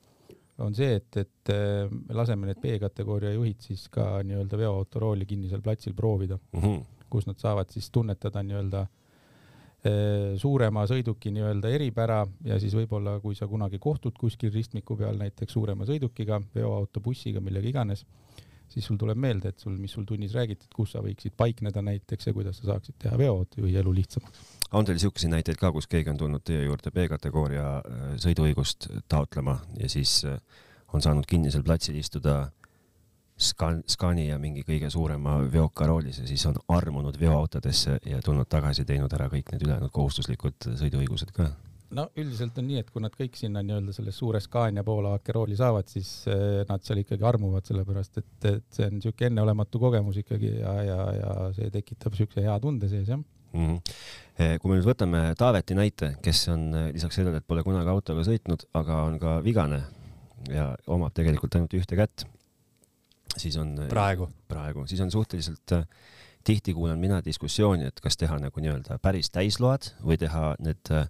[0.63, 1.53] on see, et, et
[1.91, 6.61] me laseme need B-kategooria juhid siis ka nii-öelda veoauto rooli kinnisel platsil proovida mm.
[6.61, 13.19] -hmm kus nad saavad siis tunnetada nii-öelda eh, suurema sõiduki nii-öelda eripära ja siis võib-olla,
[13.25, 18.07] kui sa kunagi kohtud kuskil ristmiku peal näiteks suurema sõidukiga, veoauto, bussiga, millega iganes,
[18.73, 21.83] siis sul tuleb meelde, et sul, mis sul tunnis räägiti, et kus sa võiksid paikneda
[21.85, 24.49] näiteks ja kuidas sa saaksid teha veoautojuhi elu lihtsamaks.
[24.73, 29.59] on teil niisuguseid näiteid ka, kus keegi on tulnud teie juurde B-kategooria äh, sõiduõigust taotlema
[29.79, 30.41] ja siis äh,
[30.93, 32.51] on saanud kinnisel platsil istuda
[33.43, 38.87] Scan-, Scania mingi kõige suurema veoka roolis ja siis on armunud veoautodesse ja tulnud tagasi,
[38.89, 41.51] teinud ära kõik need ülejäänud kohustuslikud sõiduõigused ka.
[41.97, 45.59] no üldiselt on nii, et kui nad kõik sinna nii-öelda selle suure Scania poolaake rooli
[45.59, 50.21] saavad, siis eh, nad seal ikkagi armuvad, sellepärast et, et see on niisugune enneolematu kogemus
[50.23, 53.67] ikkagi ja, ja, ja see tekitab niisuguse hea tunde sees, jah mm.
[53.67, 54.61] -hmm.
[54.61, 58.25] kui me nüüd võtame Taaveti näite, kes on eh, lisaks sellele, et pole kunagi autoga
[58.29, 59.83] sõitnud, aga on ka vigane
[60.51, 62.27] ja omab tegelikult ainult ühte kätt
[63.37, 65.87] siis on praegu, praegu, siis on suhteliselt äh,
[66.45, 71.09] tihti kuulen mina diskussiooni, et kas teha nagu nii-öelda päris täisload või teha need äh,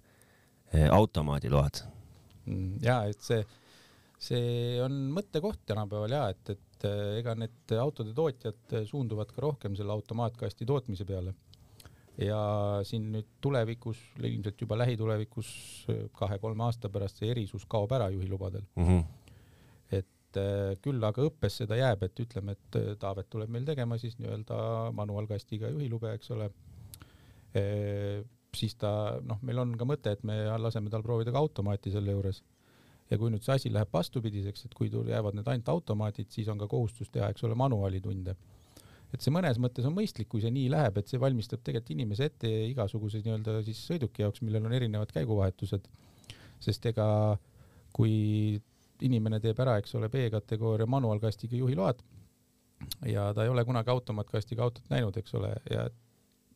[0.91, 1.83] automaadiload.
[2.45, 3.41] Mm, ja et see,
[4.21, 6.87] see on mõttekoht tänapäeval ja et, et
[7.21, 11.33] ega need autode tootjad suunduvad ka rohkem selle automaatkasti tootmise peale.
[12.17, 12.39] ja
[12.85, 15.47] siin nüüd tulevikus, ilmselt juba lähitulevikus
[16.13, 18.83] kahe-kolme aasta pärast see erisus kaob ära juhilubadel mm.
[18.85, 19.22] -hmm
[20.33, 23.97] et äh, küll aga õppes seda jääb, et ütleme, et äh, Taavet tuleb meil tegema
[24.01, 26.49] siis nii-öelda manuaalkastiga juhilube, eks ole.
[27.57, 31.93] Äh, siis ta, noh, meil on ka mõte, et me laseme tal proovida ka automaati
[31.93, 32.43] selle juures.
[33.11, 36.57] ja kui nüüd see asi läheb vastupidiseks, et kui jäävad need ainult automaadid, siis on
[36.57, 38.33] ka kohustus teha, eks ole, manuaalitunde
[39.13, 42.31] et see mõnes mõttes on mõistlik, kui see nii läheb, et see valmistab tegelikult inimese
[42.31, 45.85] ette igasuguse nii-öelda siis sõiduki jaoks, millel on erinevad käiguvahetused.
[46.63, 47.05] sest ega
[47.93, 48.61] kui
[49.03, 52.03] inimene teeb ära, eks ole, B-kategooria manuaalkastiga juhiload
[53.07, 55.85] ja ta ei ole kunagi automaatkastiga autot näinud, eks ole, ja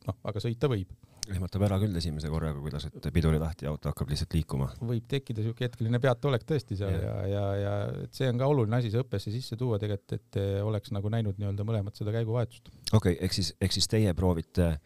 [0.08, 0.90] noh, aga sõita võib.
[1.28, 4.68] ehmatab ära küll esimese korraga, kuidas, et piduri lahti ja auto hakkab lihtsalt liikuma.
[4.80, 8.80] võib tekkida siuke hetkeline peataolek tõesti seal ja, ja, ja, et see on ka oluline
[8.80, 12.72] asi see õppesse sisse tuua tegelikult, et oleks nagu näinud nii-öelda mõlemat seda käiguvahetust.
[12.92, 14.76] okei okay,, ehk siis, ehk siis teie proovite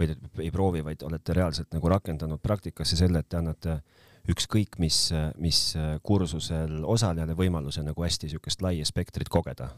[0.00, 0.14] või
[0.46, 3.76] ei proovi, vaid olete reaalselt nagu rakendanud praktikasse selle, et te annate
[4.30, 5.08] ükskõik mis,
[5.42, 5.72] mis
[6.06, 9.72] kursusel osalejale võimaluse nagu hästi niisugust laia spektrit kogeda?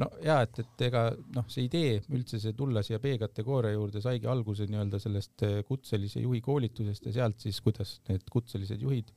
[0.00, 4.28] no ja et, et ega noh, see idee üldse see tulla siia B-kategooria juurde saigi
[4.30, 9.10] alguse nii-öelda sellest eh, kutselise juhi koolitusest ja sealt siis, kuidas need kutselised juhid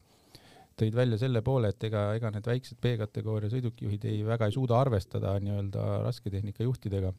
[0.79, 4.79] tõid välja selle poole, et ega, ega need väiksed B-kategooria sõidukijuhid ei väga ei suuda
[4.81, 7.13] arvestada nii-öelda rasketehnika juhtidega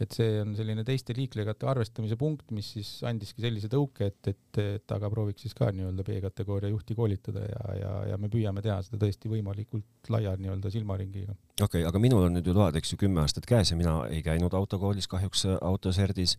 [0.00, 4.60] et see on selline teiste liiklejate arvestamise punkt, mis siis andiski sellise tõuke, et, et,
[4.62, 8.78] et aga prooviks siis ka nii-öelda B-kategooria juhti koolitada ja, ja, ja me püüame teha
[8.86, 11.36] seda tõesti võimalikult laia nii-öelda silmaringiga.
[11.60, 14.00] okei okay,, aga minul on nüüd ju load, eks ju, kümme aastat käes ja mina
[14.08, 16.38] ei käinud autokoolis kahjuks äh, autoserdis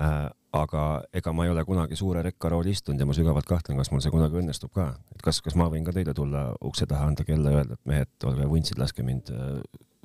[0.00, 0.28] äh,.
[0.56, 4.00] aga ega ma ei ole kunagi suure rekkarooli istunud ja ma sügavalt kahtlen, kas mul
[4.00, 7.26] see kunagi õnnestub ka, et kas, kas ma võin ka teile tulla ukse taha, anda
[7.28, 9.60] kella ja öelda, et mehed, olge vuntsid, laske mind äh,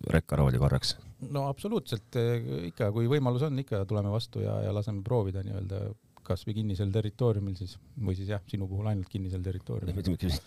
[0.10, 0.98] rekkarooli korraks?
[1.32, 2.18] no absoluutselt,
[2.70, 5.86] ikka, kui võimalus on, ikka tuleme vastu ja, ja laseme proovida nii-öelda
[6.26, 9.98] kasvõi kinnisel territooriumil siis või siis jah, sinu puhul ainult kinnisel territooriumil.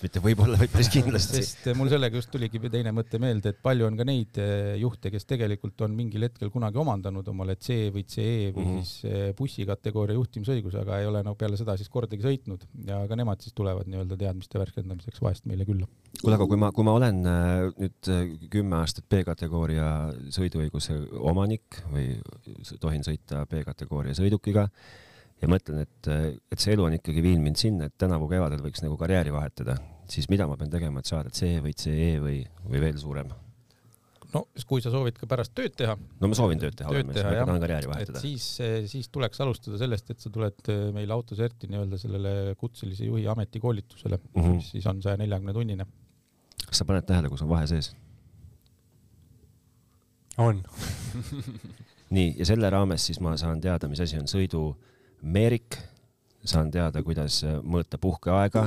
[0.02, 1.42] mitte, võib-olla, vaid päris kindlasti.
[1.44, 5.12] sest mul sellega just tuligi teine mõte meelde, et palju on ka neid eh, juhte,
[5.14, 8.82] kes tegelikult on mingil hetkel kunagi omandanud omale C või CE või mm -hmm.
[8.82, 13.18] siis eh, bussikategooria juhtimisõiguse, aga ei ole no peale seda siis kordagi sõitnud ja ka
[13.18, 15.86] nemad siis tulevad nii-öelda teadmiste värskendamiseks vahest meile külla.
[16.20, 18.12] kuule, aga kui ma, kui ma olen nüüd
[18.50, 19.88] kümme aastat B-kategooria
[20.34, 22.16] sõiduõiguse omanik või
[22.80, 24.68] tohin sõita B-kategooria sõidukiga
[25.42, 26.11] ja mõtlen, et,
[26.53, 29.77] et see elu on ikkagi viinud mind sinna, et tänavu kevadel võiks nagu karjääri vahetada,
[30.11, 33.35] siis mida ma pean tegema, et saada C või CE või, või veel suurem?
[34.35, 35.94] no kui sa soovid ka pärast tööd teha.
[35.96, 38.22] no ma soovin tööd teha, tööd teha jah, karjääri vahetada.
[38.22, 38.46] siis,
[38.90, 44.18] siis tuleks alustada sellest, et sa tuled eh, meil autoserti nii-öelda sellele kutselise juhi ametikoolitusele
[44.18, 44.59] mm, -hmm.
[44.59, 45.87] mis siis on saja neljakümne tunnine.
[46.66, 47.94] kas sa paned tähele, kus on vahe sees?
[50.38, 50.62] on
[52.16, 54.68] nii, ja selle raames siis ma saan teada, mis asi on sõidu
[55.22, 55.79] Meerik,
[56.44, 58.66] saan teada, kuidas äh, mõõta puhkeaega,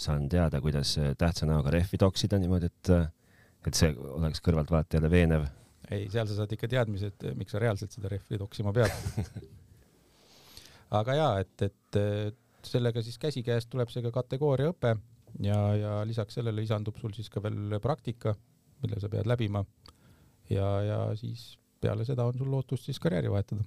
[0.00, 3.08] saan teada, kuidas äh, tähtsa näoga rehvi toksida niimoodi, et, äh,
[3.66, 5.46] et see oleks kõrvaltvaatajale veenev.
[5.90, 8.90] ei, seal sa saad ikka teadmised, miks sa reaalselt seda rehvi toksima pead
[11.00, 12.00] aga jaa, et, et
[12.66, 14.96] sellega siis käsikäes tuleb see ka kategooriaõpe
[15.46, 18.34] ja, ja lisaks sellele lisandub sul siis ka veel praktika,
[18.82, 19.64] mille sa pead läbima.
[20.50, 23.66] ja, ja siis peale seda on sul lootust siis karjääri vahetada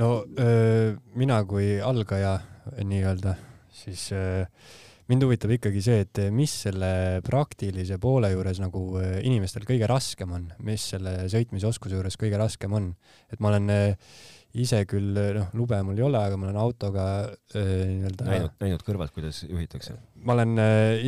[0.00, 2.38] no öö, mina kui algaja
[2.78, 3.34] nii-öelda,
[3.82, 4.44] siis öö,
[5.10, 8.84] mind huvitab ikkagi see, et mis selle praktilise poole juures nagu
[9.26, 12.92] inimestel kõige raskem on, mis selle sõitmisoskuse juures kõige raskem on.
[13.32, 13.68] et ma olen
[14.62, 17.04] ise küll, noh, lube mul ei ole, aga ma olen autoga
[17.56, 19.96] nii-öelda näinud, näinud kõrvalt, kuidas juhitakse?
[20.22, 20.56] ma olen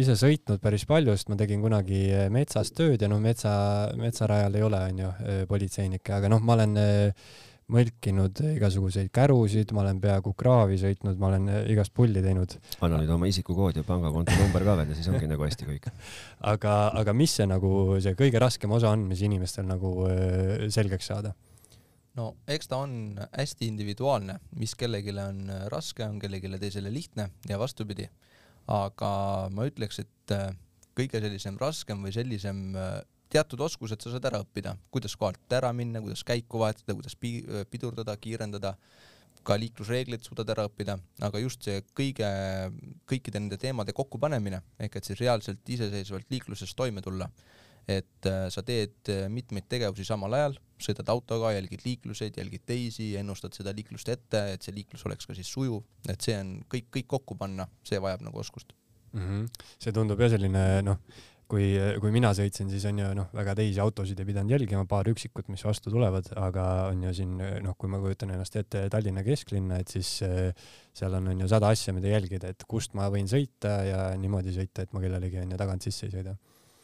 [0.01, 3.55] ise sõitnud päris palju, sest ma tegin kunagi metsas tööd ja noh, metsa,
[4.01, 5.11] metsarajal ei ole, onju,
[5.51, 6.81] politseinikke, aga noh, ma olen
[7.72, 12.59] mõlkinud igasuguseid kärusid, ma olen peaaegu kraavi sõitnud, ma olen igast pulli teinud.
[12.85, 15.88] anna nüüd oma isikukood ja pangakonto number ka veel ja siis ongi nagu hästi kõik.
[16.53, 21.09] aga, aga mis see nagu see kõige raskem osa on, mis inimestel nagu äh, selgeks
[21.12, 21.33] saada?
[22.18, 27.59] no eks ta on hästi individuaalne, mis kellelegi on raske, on kellelegi teisele lihtne ja
[27.59, 28.11] vastupidi.
[28.68, 30.37] aga ma ütleks, et
[30.94, 32.70] kõige sellisem raskem või sellisem
[33.33, 37.43] teatud oskused sa saad ära õppida, kuidas kohalt ära minna, kuidas käiku vahetada, kuidas pi-,
[37.71, 38.75] pidurdada, kiirendada,
[39.45, 42.29] ka liiklusreeglid suudad ära õppida, aga just see kõige,
[43.11, 47.29] kõikide nende teemade kokkupanemine, ehk et siis reaalselt iseseisvalt liikluses toime tulla,
[47.91, 53.11] et äh, sa teed äh, mitmeid tegevusi samal ajal, sõidad autoga, jälgid liikluseid, jälgid teisi,
[53.21, 56.89] ennustad seda liiklust ette, et see liiklus oleks ka siis sujuv, et see on kõik,
[56.97, 58.73] kõik kokku panna, see vajab nagu oskust.
[59.15, 59.21] Mm.
[59.21, 59.69] -hmm.
[59.79, 60.99] see tundub jah selline noh,
[61.51, 61.67] kui,
[62.01, 65.51] kui mina sõitsin, siis on ju noh, väga teisi autosid ei pidanud jälgima, paar üksikut,
[65.53, 69.81] mis vastu tulevad, aga on ju siin noh, kui ma kujutan ennast ette Tallinna kesklinna,
[69.83, 70.51] et siis eh,
[70.97, 74.55] seal on, on ju sada asja, mida jälgida, et kust ma võin sõita ja niimoodi
[74.57, 76.37] sõita, et ma kellelegi on ju tagant sisse ei sõida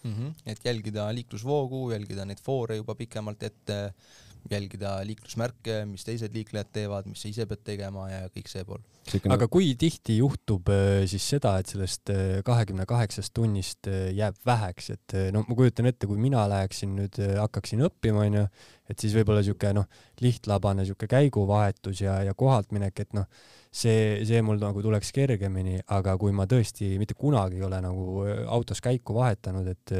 [0.03, 0.14] mm.
[0.14, 0.33] -hmm.
[0.53, 3.81] et jälgida liiklusvoogu, jälgida neid foore juba pikemalt ette
[4.51, 8.81] jälgida liiklusmärke, mis teised liiklejad teevad, mis sa ise pead tegema ja kõik see pool.
[9.35, 14.38] Aga kui tihti juhtub äh, siis seda, et sellest äh, kahekümne kaheksast tunnist äh, jääb
[14.46, 18.44] väheks, et no ma kujutan ette, kui mina läheksin nüüd, hakkaksin õppima, onju,
[18.90, 19.87] et siis võib-olla siuke noh,
[20.23, 23.29] lihtlabane siuke käiguvahetus ja, ja kohalt minek, et noh,
[23.70, 28.27] see, see mul nagu tuleks kergemini, aga kui ma tõesti mitte kunagi ei ole nagu
[28.51, 29.94] autos käiku vahetanud, et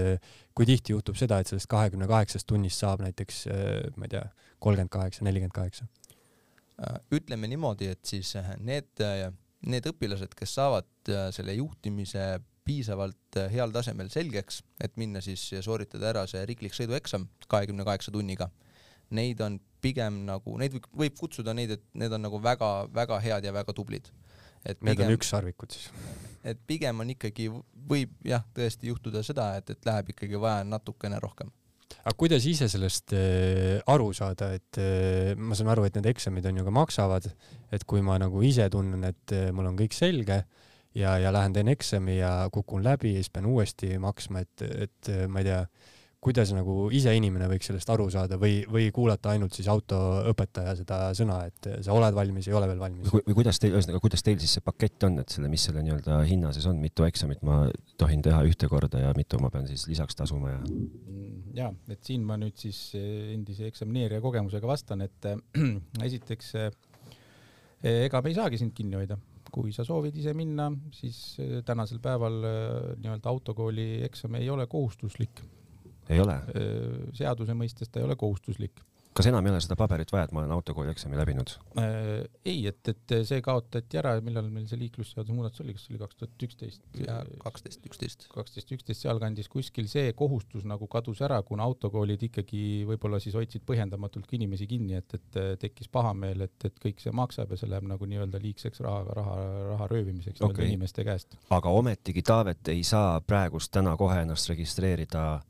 [0.57, 3.47] kui tihti juhtub seda, et sellest kahekümne kaheksast tunnist saab näiteks,
[3.97, 4.27] ma ei tea,
[4.59, 5.87] kolmkümmend kaheksa, nelikümmend kaheksa?
[6.81, 9.27] Äh, ütleme niimoodi, et siis äh, need, äh,
[9.69, 16.09] need õpilased, kes saavad selle juhtimise piisavalt heal tasemel selgeks, et minna siis ja sooritada
[16.13, 18.49] ära see riiklik sõidueksam kahekümne kaheksa tunniga,
[19.17, 23.53] neid on pigem nagu, neid võib kutsuda neid, et need on nagu väga-väga head ja
[23.53, 24.09] väga tublid.
[24.65, 25.91] et pigem, Need on ükssarvikud siis?
[26.45, 27.51] et pigem on ikkagi,
[27.91, 31.53] võib jah, tõesti juhtuda seda, et, et läheb ikkagi vaja natukene rohkem
[32.01, 36.47] aga kuidas ise sellest äh, aru saada, et äh, ma saan aru, et need eksamid
[36.51, 37.31] on ju ka maksavad,
[37.75, 40.43] et kui ma nagu ise tunnen, et äh, mul on kõik selge
[40.97, 45.13] ja, ja lähen teen eksami ja kukun läbi ja siis pean uuesti maksma, et, et
[45.29, 45.65] ma ei tea,
[46.21, 50.99] kuidas nagu ise inimene võiks sellest aru saada või, või kuulata ainult siis autoõpetaja seda
[51.17, 53.13] sõna, et sa oled valmis, ei ole veel valmis?
[53.15, 56.19] või kuidas teil, ühesõnaga, kuidas teil siis see pakett on, et selle, mis selle nii-öelda
[56.29, 57.63] hinna sees on, mitu eksamit ma
[58.01, 60.59] tohin teha ühte korda ja mitu ma pean siis lisaks tasuma ja?
[61.57, 65.41] ja, et siin ma nüüd siis eh, endise eksamineerija kogemusega vastan, et äh,
[66.09, 66.69] esiteks äh,
[68.05, 69.17] ega me ei saagi sind kinni hoida
[69.51, 72.37] kui sa soovid ise minna, siis tänasel päeval
[73.01, 75.41] nii-öelda autokooli eksam ei ole kohustuslik
[76.11, 76.39] ei ole?
[77.17, 78.83] seaduse mõistes ta ei ole kohustuslik.
[79.17, 81.53] kas enam ei ole seda paberit vaja, et ma olen autokooli eksami läbinud?
[82.45, 86.03] ei, et, et see kaotati ära, millal meil see liiklusseaduse muudatus oli, kas see oli
[86.03, 86.85] kaks tuhat üksteist?
[87.43, 88.29] kaksteist, üksteist.
[88.35, 93.67] kaksteist, üksteist, sealkandis kuskil see kohustus nagu kadus ära, kuna autokoolid ikkagi võib-olla siis hoidsid
[93.69, 97.71] põhjendamatult ka inimesi kinni, et, et tekkis pahameel, et, et kõik see maksab ja see
[97.71, 99.37] läheb nagu nii-öelda liigseks raha, raha,
[99.75, 100.71] raha röövimiseks okay.
[100.71, 101.39] inimeste käest.
[101.51, 105.50] aga ometigi Taavet ei saa praegust täna kohe ennast registreerida Äh,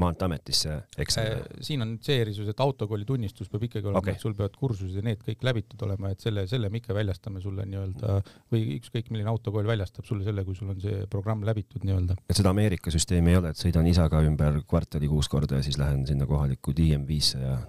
[0.00, 1.40] Maanteeametisse eksamile?
[1.42, 4.56] Äh, siin on see erisus, et autokooli tunnistus peab ikkagi olema okay., et sul peavad
[4.58, 8.18] kursused ja need kõik läbitud olema, et selle, selle me ikka väljastame sulle nii-öelda
[8.52, 12.18] või ükskõik milline autokool väljastab sulle selle, kui sul on see programm läbitud nii-öelda.
[12.28, 15.78] et seda Ameerika süsteemi ei ole, et sõidan isaga ümber kvartali kuus korda ja siis
[15.80, 17.60] lähen sinna kohalikku DMV-sse ja?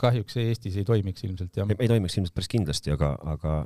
[0.00, 1.70] kahjuks see Eestis ei toimiks ilmselt jah.
[1.78, 3.56] ei toimiks ilmselt päris kindlasti, aga, aga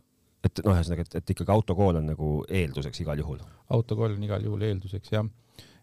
[0.47, 3.43] et noh, ühesõnaga, et, et ikkagi autokool on nagu eelduseks igal juhul.
[3.75, 5.27] autokool on igal juhul eelduseks jah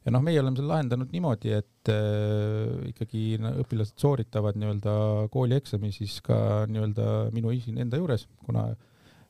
[0.06, 4.98] ja noh, meie oleme selle lahendanud niimoodi, et äh, ikkagi õpilased sooritavad nii-öelda
[5.34, 6.38] koolieksami siis ka
[6.70, 8.70] nii-öelda minu isin enda juures, kuna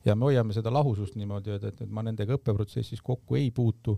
[0.06, 3.96] ja me hoiame seda lahusust niimoodi, et, et ma nendega õppeprotsessis kokku ei puutu,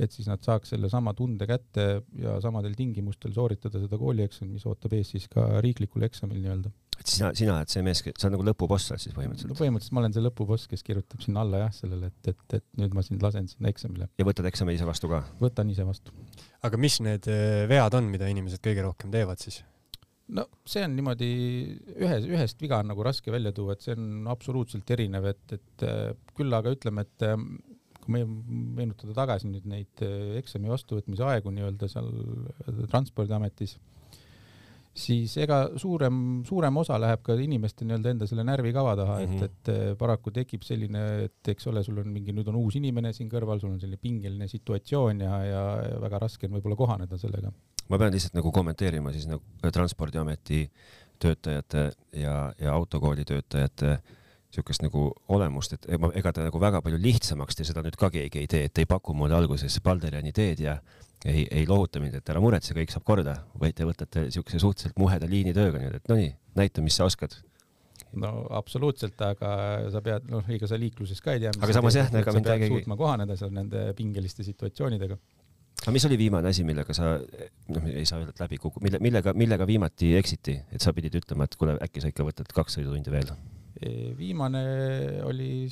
[0.00, 1.86] et siis nad saaks sellesama tunde kätte
[2.20, 7.10] ja samadel tingimustel sooritada seda koolieksamit, mis ootab ees siis ka riiklikul eksamil nii-öelda et
[7.10, 9.52] sina, sina oled see mees, sa oled nagu lõpuboss oled siis põhimõtteliselt?
[9.52, 12.66] no põhimõtteliselt ma olen see lõpuboss, kes kirjutab sinna alla jah, sellele, et, et, et
[12.80, 14.08] nüüd ma sind lasen sinna eksamile.
[14.16, 15.22] ja võtad eksami ise vastu ka?
[15.42, 16.14] võtan ise vastu.
[16.66, 19.60] aga mis need äh, vead on, mida inimesed kõige rohkem teevad siis?
[20.36, 21.30] no see on niimoodi,
[21.94, 25.86] ühe, ühest viga on nagu raske välja tuua, et see on absoluutselt erinev, et, et
[25.86, 27.36] äh, küll aga ütleme, et äh,
[28.06, 28.22] kui me
[28.78, 30.06] meenutada tagasi nüüd neid
[30.38, 32.10] eksami vastuvõtmise aegu nii-öelda seal
[32.86, 33.76] Transpordiametis
[34.96, 39.44] siis ega suurem, suurem osa läheb ka inimeste nii-öelda enda selle närvikava taha mm, -hmm.
[39.44, 39.72] et, mhm.
[39.76, 43.12] et eh, paraku tekib selline, et eks ole, sul on mingi, nüüd on uus inimene
[43.12, 45.64] siin kõrval, sul on selline pingeline situatsioon ja, ja
[46.00, 47.52] väga raske on võib-olla kohaneda sellega.
[47.88, 50.64] ma pean lihtsalt nagu kommenteerima siis nagu Transpordiameti
[51.18, 53.98] töötajate ja, ja autokooli töötajate
[54.50, 58.10] niisugust nagu olemust, et ega, ega ta nagu väga palju lihtsamaks te seda nüüd ka
[58.14, 60.78] keegi ei tee, et ei paku mulle alguses Balderjani teed ja
[61.24, 64.98] ei, ei lohuta mind, et ära muretse, kõik saab korda, vaid te võtate niisuguse suhteliselt
[65.00, 67.34] muheda liinitööga nii-öelda, et no nii, näita, mis sa oskad
[68.20, 69.50] no absoluutselt, aga
[69.92, 71.52] sa pead, noh, ega sa liikluses ka ei tea.
[71.56, 72.70] aga samas jah, ega mind keegi.
[72.72, 75.18] suutma kohaneda seal nende pingeliste situatsioonidega.
[75.82, 77.16] aga mis oli viimane asi, millega sa,
[77.74, 81.18] noh, ei saa öelda, et läbi kuku-, mille, millega, millega viimati eksiti, et sa pidid
[81.20, 83.34] ütlema, et kuule, äkki sa ikka võtad kaks sõidutundi veel?
[84.18, 84.62] Viimane
[85.26, 85.66] oli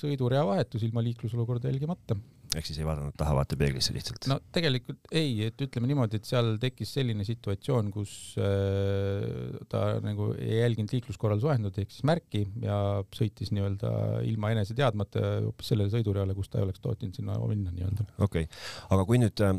[0.00, 2.16] sõidurea vahetus ilma liiklusolukorda jälgimata.
[2.50, 4.26] ehk siis ei vaadanud taha vaatepeeglisse lihtsalt?
[4.30, 10.32] no tegelikult ei, et ütleme niimoodi, et seal tekkis selline situatsioon, kus äh, ta nagu
[10.38, 12.76] ei jälginud liikluskorralduse vahendit ehk siis märki ja
[13.16, 13.92] sõitis nii-öelda
[14.30, 18.08] ilma enese teadmata hoopis sellele sõidureale, kus ta ei oleks tohtinud sinna minna nii-öelda.
[18.18, 19.58] okei okay., aga kui nüüd äh,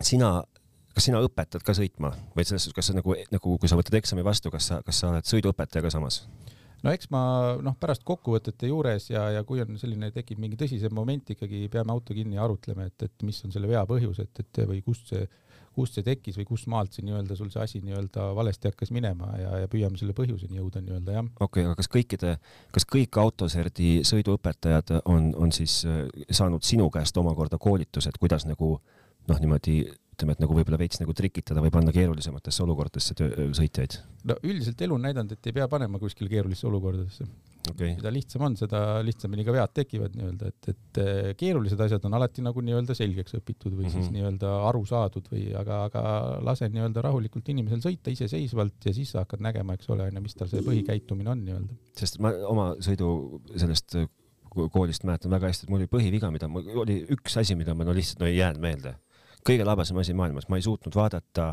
[0.00, 0.38] sina
[0.98, 3.94] kas sina õpetad ka sõitma või selles suhtes, kas sa nagu, nagu kui sa võtad
[4.00, 6.24] eksami vastu, kas sa, kas sa oled sõiduõpetaja ka samas?
[6.84, 7.22] No eks ma
[7.64, 11.94] noh, pärast kokkuvõtete juures ja, ja kui on selline, tekib mingi tõsisem moment, ikkagi peame
[11.94, 15.12] auto kinni ja arutleme, et, et mis on selle vea põhjus, et, et või kust
[15.12, 15.26] see,
[15.78, 19.30] kust see tekkis või kust maalt see nii-öelda sul see asi nii-öelda valesti hakkas minema
[19.38, 21.30] ja, ja püüame selle põhjuseni jõuda nii-öelda jah.
[21.38, 22.34] okei okay,, aga kas kõikide,
[22.74, 28.76] kas kõik autoserdi sõiduõpetajad on, on siis äh, saanud sinu käest omakorda koolitused, kuidas nagu
[29.28, 29.82] noh, niimoodi
[30.18, 33.14] ütleme, et nagu võib-olla veits nagu trikitada või panna keerulisematesse olukordadesse
[33.54, 34.00] sõitjaid?
[34.26, 37.26] no üldiselt elu on näidanud, et ei pea panema kuskile keerulisse olukordadesse
[37.70, 37.94] okay..
[37.94, 42.18] mida lihtsam on, seda lihtsamini ka vead tekivad nii-öelda, et, et eh, keerulised asjad on
[42.18, 43.94] alati nagu nii-öelda selgeks õpitud või mm -hmm.
[43.94, 44.18] siis mhm.
[44.18, 46.04] nii-öelda aru saadud või aga, aga
[46.44, 50.38] lase nii-öelda rahulikult inimesel sõita iseseisvalt ja siis sa hakkad nägema, eks ole, onju, mis
[50.38, 51.82] tal see põhikäitumine on nii-öelda.
[51.98, 54.00] sest ma oma sõidu sellest
[54.48, 57.86] koolist mäletan väga hästi, et mul oli põhiviga, mida mul oli üks asi, mida ma
[57.86, 58.96] no lihtsalt no ei jäänud meelde
[59.48, 61.48] kõige labasem asi maailmas, ma ei suutnud vaadata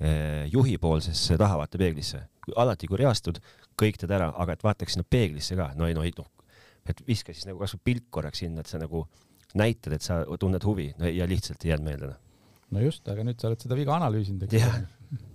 [0.00, 2.22] eh, juhipoolsesse tahavaatepeeglisse.
[2.60, 3.40] alati kui reastud,
[3.80, 6.28] kõik teed ära, aga et vaataks sinna peeglisse ka, no ei, no ei noh,
[6.88, 9.06] et viska siis nagu kasvõi pilk korraks sinna, et sa nagu
[9.56, 12.10] näitad, et sa tunned huvi no, ja lihtsalt ei jäänud meelde.
[12.12, 12.20] Noh.
[12.76, 14.82] no just, aga nüüd sa oled seda viga analüüsinud, eks yeah.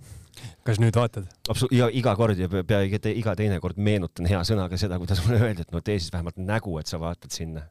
[0.66, 1.26] kas nüüd vaatad?
[1.48, 5.42] absoluutselt, iga, iga kord ja peaaegu iga teine kord meenutan hea sõnaga seda, kuidas mulle
[5.42, 7.66] öeldi, et no tee siis vähemalt nägu, et sa vaatad sinna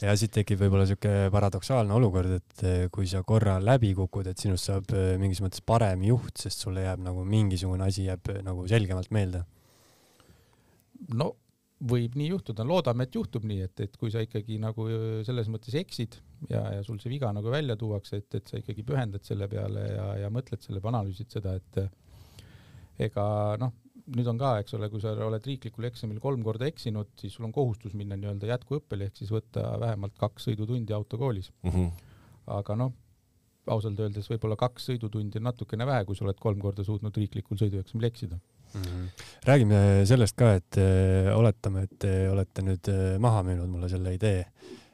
[0.00, 4.40] ja siit tekib võib-olla siuke paradoksaalne olukord, et eh, kui sa korra läbi kukud, et
[4.40, 8.40] sinust saab eh, mingis mõttes parem juht, sest sulle jääb nagu mingisugune asi jääb eh,
[8.46, 9.44] nagu selgemalt meelde.
[11.16, 11.32] no
[11.90, 14.84] võib nii juhtuda, loodame, et juhtub nii, et, et kui sa ikkagi nagu
[15.24, 16.18] selles mõttes eksid
[16.50, 19.86] ja, ja sul see viga nagu välja tuuakse, et, et sa ikkagi pühendad selle peale
[19.94, 21.80] ja, ja mõtled selle peale, analüüsid seda, et
[23.00, 23.24] ega
[23.62, 23.72] noh,
[24.16, 27.46] nüüd on ka, eks ole, kui sa oled riiklikul eksamil kolm korda eksinud, siis sul
[27.48, 31.70] on kohustus minna nii-öelda jätkuõppele ehk siis võtta vähemalt kaks sõidutundi autokoolis mm.
[31.70, 31.90] -hmm.
[32.58, 32.94] aga noh,
[33.70, 37.60] ausalt öeldes võib-olla kaks sõidutundi on natukene vähe, kui sa oled kolm korda suutnud riiklikul
[37.60, 38.82] sõidueksamil eksida mm.
[38.82, 39.24] -hmm.
[39.46, 44.14] räägime sellest ka, et äh, oletame, et te olete nüüd äh, maha müünud mulle selle
[44.14, 44.46] idee,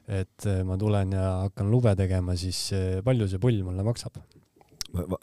[0.09, 4.21] et äh, ma tulen ja hakkan lube tegema, siis äh, palju see pull mulle maksab?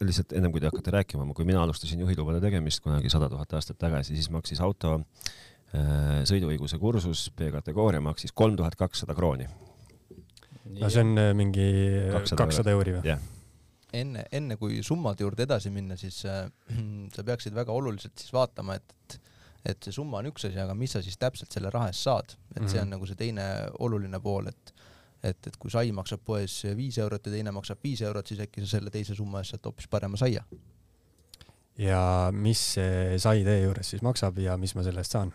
[0.01, 3.79] Lihtsalt ennem kui te hakkate rääkima, kui mina alustasin juhilubade tegemist kunagi sada tuhat aastat
[3.81, 9.47] tagasi, siis maksis auto äh, sõiduõiguse kursus, B-kategooria maksis kolm tuhat kakssada krooni.
[10.79, 11.69] no see on äh, mingi
[12.35, 13.05] kakssada euri või?
[13.13, 13.29] jah
[13.93, 16.47] enne, enne kui summade juurde edasi minna, siis äh,
[17.15, 19.21] sa peaksid väga oluliselt siis vaatama, et, et
[19.63, 22.33] et see summa on üks asi, aga mis sa siis täpselt selle raha eest saad,
[22.33, 22.71] et mm -hmm.
[22.71, 22.95] see on mhm.
[22.97, 23.45] nagu see teine
[23.79, 24.73] oluline pool, et
[25.23, 28.63] et, et kui sai maksab poes viis eurot ja teine maksab viis eurot, siis äkki
[28.63, 30.43] sa selle teise summa eest saad hoopis parema saia.
[31.79, 35.33] ja mis see sai teie juures siis maksab ja mis ma selle eest saan?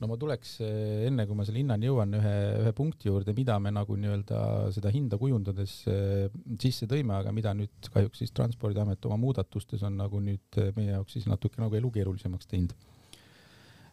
[0.00, 3.56] no ma tuleks eh, enne, kui ma selle hinnani jõuan, ühe, ühe punkti juurde, mida
[3.62, 4.40] me nagu nii-öelda
[4.74, 6.26] seda hinda kujundades eh,
[6.60, 10.96] sisse tõime, aga mida nüüd kahjuks siis Transpordiamet oma muudatustes on nagu nüüd eh, meie
[10.96, 12.74] jaoks siis natuke nagu elu keerulisemaks teinud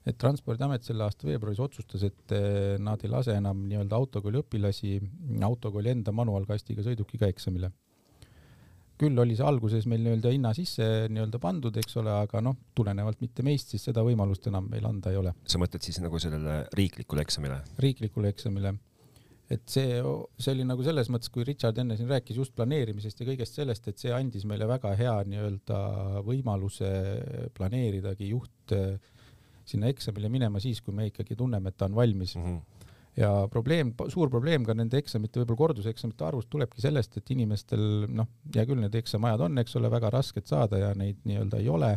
[0.08, 4.98] et Transpordiamet selle aasta veebruaris otsustas, et eh, nad ei lase enam nii-öelda autokooli õpilasi
[5.46, 7.72] autokooli enda manuaalkastiga sõidukiga eksamile.
[9.02, 13.22] küll oli see alguses meil nii-öelda hinna sisse nii-öelda pandud, eks ole, aga noh, tulenevalt
[13.22, 15.34] mitte meist, siis seda võimalust enam meil anda ei ole.
[15.46, 17.62] sa mõtled siis nagu sellele riiklikule eksamile?
[17.82, 18.76] riiklikule eksamile
[19.52, 20.02] et see,
[20.40, 23.90] see oli nagu selles mõttes, kui Richard enne siin rääkis just planeerimisest ja kõigest sellest,
[23.90, 25.80] et see andis meile väga hea nii-öelda
[26.26, 26.92] võimaluse
[27.58, 28.76] planeeridagi juht
[29.68, 32.46] sinna eksamile minema siis, kui me ikkagi tunneme, et ta on valmis mm.
[32.46, 32.88] -hmm.
[33.18, 38.28] ja probleem, suur probleem ka nende eksamite, võib-olla korduseksamite arvust tulebki sellest, et inimestel noh,
[38.56, 41.92] hea küll, need eksamajad on, eks ole, väga rasked saada ja neid nii-öelda ei ole,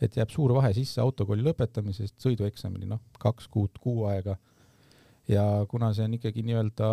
[0.00, 4.36] et jääb suur vahe sisse autokooli lõpetamisest sõidueksamini, noh, kaks kuud, kuu aega.
[5.28, 6.88] ja kuna see on ikkagi nii-öelda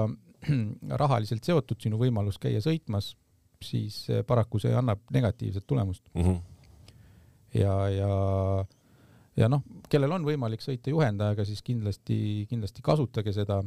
[1.01, 3.15] rahaliselt seotud, sinu võimalus käia sõitmas,
[3.63, 6.21] siis paraku see annab negatiivset tulemust mm.
[6.21, 6.57] -hmm
[7.53, 8.11] ja, ja,
[9.37, 13.61] ja noh, kellel on võimalik sõita juhendajaga, siis kindlasti, kindlasti kasutage seda.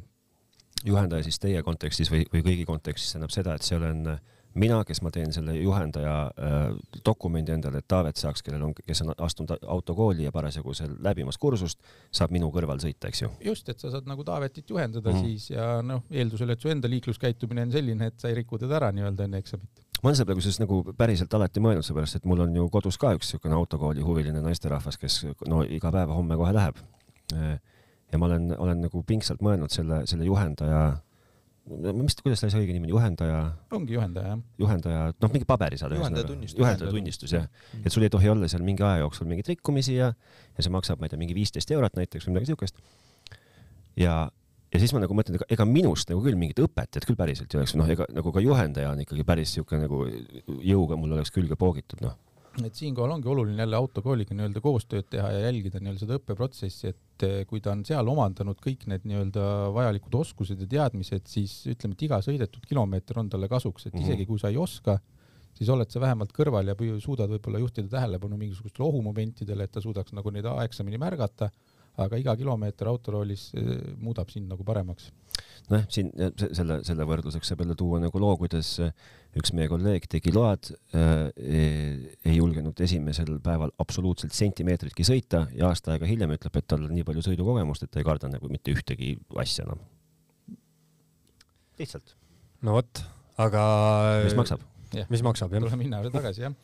[0.84, 4.04] juhendaja siis teie kontekstis või, või kõigi kontekstis tähendab seda, et see olen
[4.58, 6.56] mina, kes ma teen selle juhendaja äh,
[7.06, 11.38] dokumendi endale, et Taavet saaks, kellel on, kes on astunud autokooli ja parasjagu seal läbimas
[11.38, 11.78] kursust,
[12.14, 13.30] saab minu kõrval sõita, eks ju.
[13.44, 15.28] just, et sa saad nagu Taavetit juhendada mm -hmm.
[15.28, 18.76] siis ja noh, eeldusel, et su enda liikluskäitumine on selline, et sa ei riku teda
[18.80, 19.86] ära nii-öelda enne eksamit.
[20.00, 22.98] Ma olen selle peale kusjuures nagu päriselt alati mõelnud, seepärast et mul on ju kodus
[23.00, 26.80] ka üks niisugune autokooli huviline naisterahvas, kes no iga päev homme kohe läheb.
[28.10, 31.00] ja ma olen, olen nagu pingsalt mõelnud selle, selle juhendaja
[31.70, 33.40] mis, kuidas sai õige nimi on, juhendaja?
[33.76, 34.42] ongi juhendaja, jah.
[34.58, 35.98] juhendaja, noh, mingi paberisaade.
[36.00, 36.58] juhendajatunnistus.
[36.58, 37.46] juhendajatunnistus, jah.
[37.84, 40.10] et sul ei tohi olla seal mingi aja jooksul mingeid rikkumisi ja,
[40.56, 42.80] ja see maksab, ma ei tea, mingi viisteist eurot näiteks või midagi siukest.
[44.00, 44.16] ja,
[44.70, 47.76] ja siis ma nagu mõtlen, ega, minust nagu küll mingit õpetajat küll päriselt ei oleks,
[47.78, 50.04] noh, ega nagu ka juhendaja on ikkagi päris siuke nagu
[50.62, 52.18] jõuga mul oleks külge poogitud, noh.
[52.58, 57.24] Et siinkohal ongi oluline jälle autokooliga nii-öelda koostööd teha ja jälgida nii-öelda seda õppeprotsessi, et
[57.26, 59.44] eh, kui ta on seal omandanud kõik need nii-öelda
[59.76, 64.02] vajalikud oskused ja teadmised, siis ütleme, et iga sõidetud kilomeeter on talle kasuks, et mhm.
[64.02, 64.98] isegi kui sa ei oska,
[65.54, 70.14] siis oled sa vähemalt kõrval ja suudad võib-olla juhtida tähelepanu mingisugustele ohumomentidele, et ta suudaks
[70.18, 71.52] nagu neid aegsamini märgata,
[72.00, 75.10] aga iga kilomeeter autoroolis eh, muudab sind nagu paremaks
[75.70, 76.10] nojah, siin
[76.56, 78.92] selle, selle võrdluseks saab jälle tuua nagu loo, kuidas äh,
[79.38, 85.94] üks meie kolleeg tegi load äh,, ei julgenud esimesel päeval absoluutselt sentimeetritki sõita ja aasta
[85.94, 88.74] aega hiljem ütleb, et tal on nii palju sõidukogemust, et ta ei karda nagu mitte
[88.74, 89.84] ühtegi asja enam.
[91.80, 92.16] lihtsalt.
[92.66, 93.04] no vot,
[93.40, 93.62] aga.
[94.26, 94.66] mis maksab?
[95.12, 95.62] mis maksab, jah.
[95.62, 96.58] tuleme hinna juurde tagasi, jah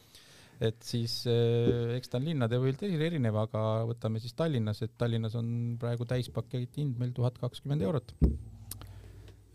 [0.64, 5.36] et siis äh, eks ta on linnade võilt erinev, aga võtame siis Tallinnas, et Tallinnas
[5.36, 8.14] on praegu täispaketi hind meil tuhat kakskümmend eurot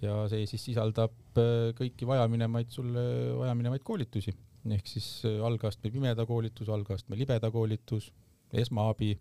[0.05, 3.03] ja see siis sisaldab äh, kõiki vajaminevaid sulle
[3.39, 4.33] vajaminevaid koolitusi
[4.69, 8.11] ehk siis äh, algastme pimeda koolitus, algastme libeda koolitus,
[8.53, 9.15] esmaabi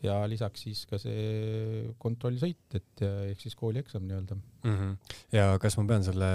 [0.00, 4.74] ja lisaks siis ka see kontrollsõit, et ehk siis koolieksam nii-öelda mm.
[4.78, 5.14] -hmm.
[5.34, 6.32] ja kas ma pean selle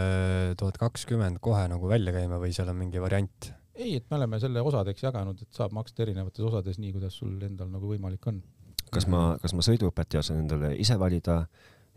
[0.60, 3.54] tuhat kakskümmend kohe nagu välja käima või seal on mingi variant?
[3.76, 7.38] Ei, et me oleme selle osadeks jaganud, et saab maksta erinevates osades, nii kuidas sul
[7.46, 8.42] endal nagu võimalik on.
[8.94, 11.44] kas ma, kas ma sõiduõpetaja saan endale ise valida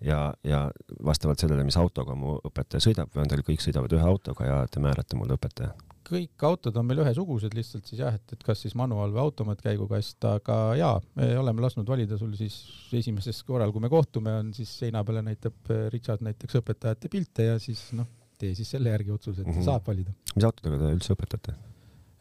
[0.04, 0.66] ja, ja
[1.04, 4.62] vastavalt sellele, mis autoga mu õpetaja sõidab või on teil kõik sõidavad ühe autoga ja
[4.70, 5.74] te määrate mulle õpetaja?
[6.06, 10.22] kõik autod on meil ühesugused, lihtsalt siis jah, et, et kas siis manuaal või automaatkäigukast,
[10.30, 12.60] aga jaa, me oleme lasknud valida sul siis
[12.94, 17.58] esimesel korral, kui me kohtume, on siis seina peale näitab Richard näiteks õpetajate pilte ja
[17.62, 18.06] siis noh,
[18.38, 19.68] tee siis selle järgi otsuse, et mm -hmm.
[19.68, 20.12] saab valida.
[20.34, 21.54] mis autodega te üldse õpetate?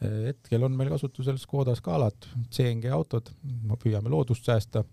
[0.02, 3.32] Eh, hetkel on meil kasutusel Škoda Scalad, CNG autod,
[3.84, 4.84] püüame loodust säästa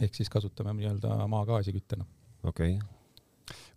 [0.00, 2.06] ehk siis kasutame nii-öelda maagaasi küttena.
[2.42, 2.94] okei okay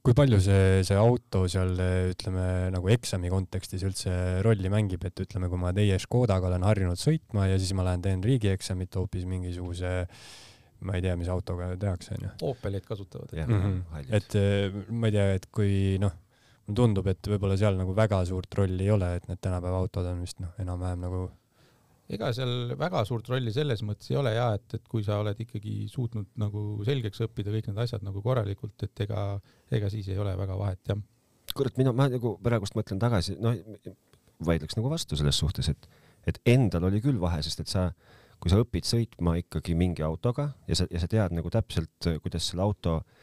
[0.08, 1.74] kui palju see, see auto seal
[2.14, 4.12] ütleme nagu eksami kontekstis üldse
[4.46, 8.06] rolli mängib, et ütleme, kui ma teie Škodaga olen harjunud sõitma ja siis ma lähen
[8.06, 10.08] teen riigieksamit hoopis mingisuguse
[10.88, 12.30] ma ei tea, mis autoga tehakse, onju.
[12.48, 13.34] Opelit kasutavad.
[13.34, 14.06] Mm -hmm.
[14.14, 16.14] et ma ei tea, et kui noh,
[16.76, 20.24] tundub, et võib-olla seal nagu väga suurt rolli ei ole, et need tänapäeva autod on
[20.24, 21.28] vist noh, enam-vähem nagu
[22.16, 25.40] ega seal väga suurt rolli selles mõttes ei ole ja et, et kui sa oled
[25.44, 29.24] ikkagi suutnud nagu selgeks õppida kõik need asjad nagu korralikult, et ega,
[29.72, 31.02] ega siis ei ole väga vahet, jah.
[31.56, 33.56] kurat, mina, ma nagu praegust mõtlen tagasi, noh,
[34.48, 35.90] vaidleks nagu vastu selles suhtes, et,
[36.28, 37.90] et endal oli küll vahe, sest et sa,
[38.40, 42.52] kui sa õpid sõitma ikkagi mingi autoga ja sa, ja sa tead nagu täpselt, kuidas
[42.52, 43.17] selle auto äh,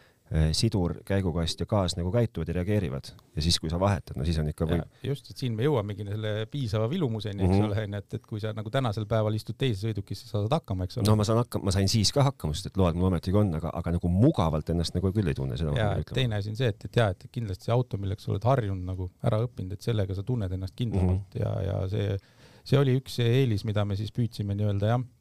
[0.56, 4.38] sidur, käigukast ja gaas nagu käituvad ja reageerivad ja siis, kui sa vahetad, no siis
[4.42, 4.80] on ikka või.
[5.06, 7.70] just, et siin me jõuamegi selle piisava vilumuseni, eks mm -hmm.
[7.70, 10.88] ole, onju, et, et kui sa nagu tänasel päeval istud teise sõidukisse, sa saad hakkama,
[10.88, 11.06] eks ole.
[11.08, 13.54] no ma saan hakkama, ma sain siis ka hakkama, sest et load mul ometigi on,
[13.60, 16.68] aga, aga nagu mugavalt ennast nagu küll ei tunne, seda ja, teine asi on see,
[16.74, 19.86] et, et jaa, et kindlasti see auto, milleks sa oled harjunud nagu ära õppinud, et
[19.86, 21.66] sellega sa tunned ennast kindlamalt mm -hmm.
[21.66, 22.18] ja, ja see,
[22.64, 25.13] see oli üks eelis, mida me siis püüdsime nii-öelda jah Äh,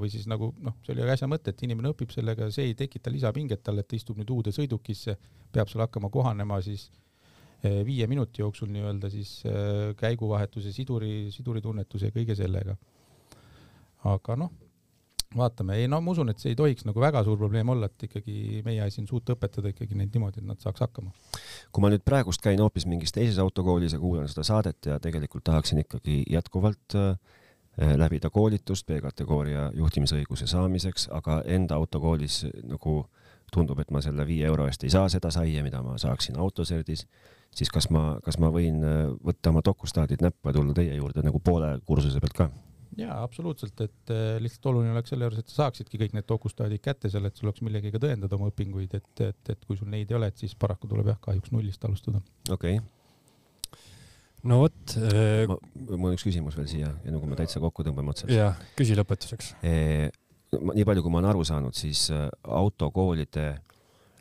[0.00, 3.12] või siis nagu noh, see oli äsja mõte, et inimene õpib sellega, see ei tekita
[3.12, 5.18] lisapinget talle, et ta istub nüüd uude sõidukisse,
[5.52, 6.86] peab seal hakkama kohanema siis
[7.60, 12.76] äh, viie minuti jooksul nii-öelda siis äh, käiguvahetuse, siduri, siduritunnetuse ja kõige sellega.
[14.04, 14.50] aga noh,
[15.36, 18.08] vaatame, ei no ma usun, et see ei tohiks nagu väga suur probleem olla, et
[18.08, 21.12] ikkagi meie asi on suuta õpetada ikkagi neid niimoodi, et nad saaks hakkama.
[21.72, 25.44] kui ma nüüd praegust käin hoopis mingis teises autokoolis ja kuulan seda saadet ja tegelikult
[25.44, 27.16] tahaksin ikkagi jätkuvalt äh,
[27.76, 33.00] läbida koolitust B-kategooria juhtimisõiguse saamiseks, aga enda autokoolis nagu
[33.54, 37.04] tundub, et ma selle viie euro eest ei saa seda saia, mida ma saaksin autoserdis,
[37.54, 41.24] siis kas ma, kas ma võin eh, võtta oma dokustaadid näppu ja tulla teie juurde
[41.26, 42.48] nagu poole kursuse pealt ka?
[42.94, 46.82] jaa, absoluutselt, et äh, lihtsalt oluline oleks selle juures, et sa saaksidki kõik need dokustaadid
[46.82, 50.12] kätte seal, et sul oleks millegagi tõendada oma õpinguid, et, et, et kui sul neid
[50.12, 52.22] ei ole, et siis paraku tuleb jah, kahjuks nullist alustada.
[52.54, 53.03] okei okay
[54.48, 55.46] no vot äh,.
[55.48, 58.32] mul on üks küsimus veel siia, enne kui me täitsa kokku tõmbame otsad.
[58.32, 60.10] jah, küsi lõpetuseks e,.
[60.54, 63.48] nii palju, kui ma olen aru saanud, siis äh, autokoolide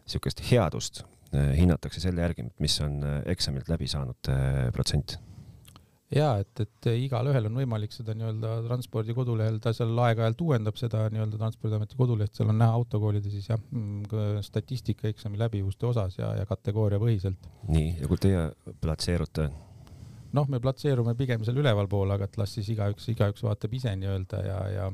[0.04, 1.04] niisugust headust
[1.34, 4.34] äh, hinnatakse selle järgi, mis on äh, eksamilt läbi saanud
[4.76, 5.18] protsent
[6.14, 11.08] ja et, et igalühel on võimalik seda nii-öelda transpordi kodulehel, ta seal aeg-ajalt uuendab seda
[11.12, 16.32] nii-öelda Transpordiameti koduleht, seal on näha autokoolide siis jah, mm, statistika eksami läbivuste osas ja,
[16.38, 17.52] ja kategooria põhiselt.
[17.68, 18.48] nii, ja kui teie
[18.84, 19.50] platseerute?
[20.34, 24.40] Noh, me platseerume pigem seal ülevalpool, aga et las siis igaüks, igaüks vaatab ise nii-öelda
[24.46, 24.88] ja, ja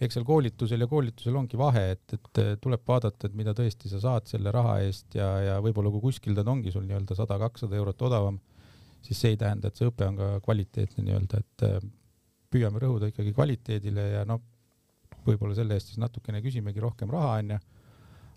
[0.00, 4.02] eks seal koolitusel ja koolitusel ongi vahe, et, et tuleb vaadata, et mida tõesti sa
[4.02, 7.78] saad selle raha eest ja, ja võib-olla kui kuskil ta ongi sul nii-öelda sada, kakssada
[7.80, 8.36] eurot odavam
[9.06, 11.78] siis see ei tähenda, et see õpe on ka kvaliteetne nii-öelda, et äh,
[12.52, 14.42] püüame rõhuda ikkagi kvaliteedile ja noh,
[15.26, 17.58] võib-olla selle eest siis natukene küsimegi rohkem raha, onju.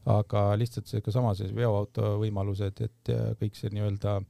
[0.09, 3.11] aga lihtsalt see ka sama see veoauto võimalused, et
[3.41, 4.27] kõik see nii-öelda äh,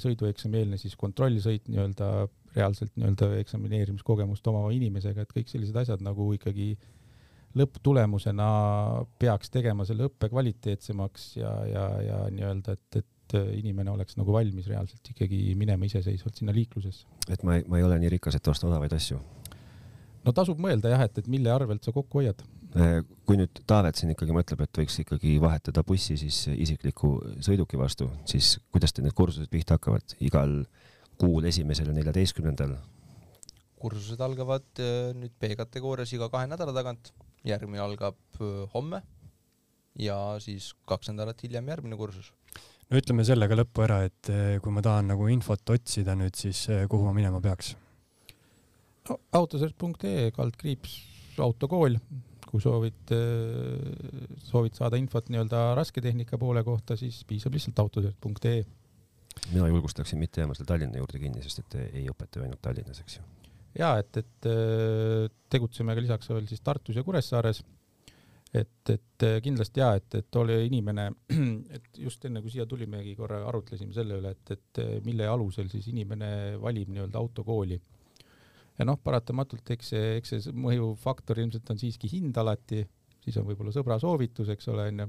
[0.00, 2.10] sõidueksami eelne siis kontrollsõit nii-öelda
[2.54, 6.74] reaalselt nii-öelda eksamineerimiskogemust omava inimesega, et kõik sellised asjad nagu ikkagi
[7.58, 8.46] lõpptulemusena
[9.18, 14.18] peaks tegema selle õppe kvaliteetsemaks ja, ja, ja nii-öelda, et, et et äh, inimene oleks
[14.18, 17.06] nagu valmis reaalselt ikkagi minema iseseisvalt sinna liiklusesse.
[17.32, 19.20] et ma ei, ma ei ole nii rikas, et osta odavaid asju?
[20.24, 22.44] no tasub mõelda jah, et, et mille arvelt sa kokku hoiad.
[22.74, 27.12] Äh, kui nüüd Taavet siin ikkagi mõtleb, et võiks ikkagi vahetada bussi siis isikliku
[27.44, 30.56] sõiduki vastu, siis kuidas teil need kursused pihta hakkavad, igal
[31.20, 32.74] kuul esimesel ja neljateistkümnendal?
[33.84, 37.12] kursused algavad äh, nüüd B-kategoorias iga kahe nädala tagant,
[37.46, 38.40] järgmine algab
[38.72, 39.02] homme
[40.00, 42.32] ja siis kaks nädalat hiljem järgmine kursus
[42.88, 44.32] no ütleme selle ka lõppu ära, et
[44.64, 47.76] kui ma tahan nagu infot otsida nüüd, siis kuhu ma minema peaks?
[49.10, 50.96] no autosert.ee kaldkriips
[51.44, 51.98] autokool,
[52.54, 53.12] kui soovid,
[54.46, 58.64] soovid saada infot nii-öelda rasketehnika poole kohta, siis piisab lihtsalt autosert.ee.
[59.52, 63.00] mina julgustaksin mitte jääma selle Tallinna juurde kinni, sest et ei õpeta ju ainult Tallinnas,
[63.02, 63.24] eks ju.
[63.78, 64.50] ja et, et
[65.50, 67.64] tegutseme ka lisaks veel siis Tartus ja Kuressaares
[68.54, 71.08] et, et äh, kindlasti ja et, et ole inimene,
[71.76, 75.70] et just enne kui siia tulimegi, korra arutlesime selle üle, et, et äh, mille alusel
[75.72, 76.30] siis inimene
[76.62, 77.80] valib nii-öelda autokooli.
[78.78, 82.82] Ja noh, paratamatult eks see, eks see mõjufaktor ilmselt on siiski hind alati,
[83.24, 85.08] siis on võib-olla sõbra soovitus, eks ole, onju.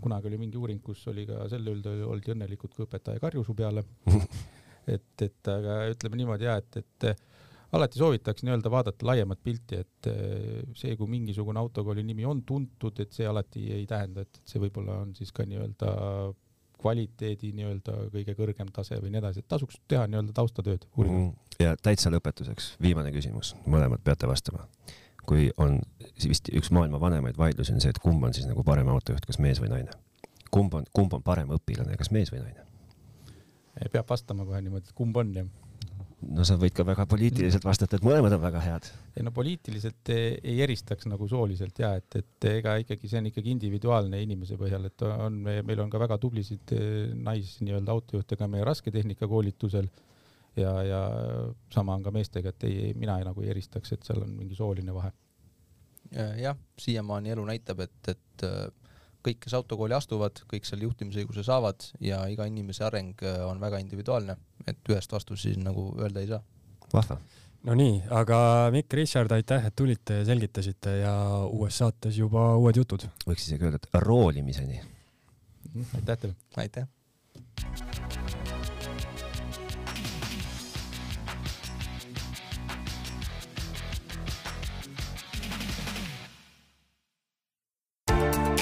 [0.00, 3.54] kunagi oli mingi uuring, kus oli ka selle üle oldi õnnelikud, kui õpetaja karjus su
[3.54, 3.84] peale.
[4.94, 7.10] et, et aga ütleme niimoodi ja et, et
[7.76, 12.98] alati soovitaks nii-öelda vaadata laiemat pilti, et eh, see, kui mingisugune autokooli nimi on tuntud,
[13.02, 15.92] et see alati ei tähenda, et, see võib-olla on siis ka nii-öelda
[16.80, 21.26] kvaliteedi nii-öelda kõige kõrgem tase või nii edasi, et tasuks teha nii-öelda taustatööd, uurida mm.
[21.28, 21.49] -hmm.
[21.60, 24.66] Ja täitsa lõpetuseks viimane küsimus, mõlemad peate vastama.
[25.28, 25.78] kui on
[26.24, 29.38] vist üks maailma vanemaid vaidlusi on see, et kumb on siis nagu parem autojuht, kas
[29.38, 29.90] mees või naine?
[30.50, 32.66] kumb on, kumb on parem õpilane, kas mees või naine?
[33.92, 35.46] peab vastama kohe niimoodi, et kumb on jah
[36.28, 38.88] no sa võid ka väga poliitiliselt vastata, et mõlemad on väga head.
[39.16, 43.54] ei no poliitiliselt ei eristaks nagu sooliselt ja et, et ega ikkagi see on ikkagi
[43.54, 48.48] individuaalne inimese põhjal, et on, meil on ka väga tublisid eh, nais nii-öelda autojuhte ka
[48.50, 49.88] meie rasketehnika koolitusel
[50.56, 51.00] ja, ja
[51.72, 54.58] sama on ka meestega, et ei, mina ei, nagu ei eristaks, et seal on mingi
[54.58, 55.12] sooline vahe.
[56.40, 58.46] jah, siiamaani elu näitab, et, et
[59.24, 63.80] kõik, kes autokooli astuvad, kõik seal juhtimisõiguse saavad ja iga inimese areng äh, on väga
[63.82, 64.36] individuaalne,
[64.68, 66.40] et ühest vastust siis nagu öelda ei saa.
[66.92, 67.20] vahva.
[67.68, 68.38] no nii, aga
[68.74, 71.14] Mikk, Richard, aitäh, et tulite ja selgitasite ja
[71.46, 73.08] uues saates juba uued jutud.
[73.26, 74.80] võiks isegi öelda, et roolimiseni.
[76.00, 76.34] aitäh teile.
[76.56, 78.19] aitäh.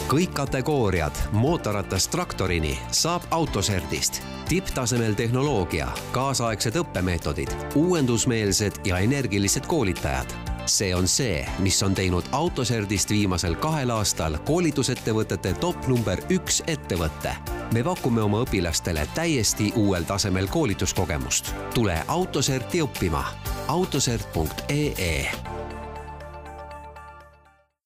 [0.09, 4.23] Kõik kategooriad mootorratast traktorini saab Autoserdist.
[4.49, 10.33] tipptasemel tehnoloogia, kaasaegsed õppemeetodid, uuendusmeelsed ja energilised koolitajad.
[10.67, 17.37] see on see, mis on teinud Autoserdist viimasel kahel aastal koolitusettevõtete top number üks ettevõtte.
[17.73, 21.55] me pakume oma õpilastele täiesti uuel tasemel koolituskogemust.
[21.75, 23.25] tule Autoserti õppima.
[23.69, 25.58] autosert.ee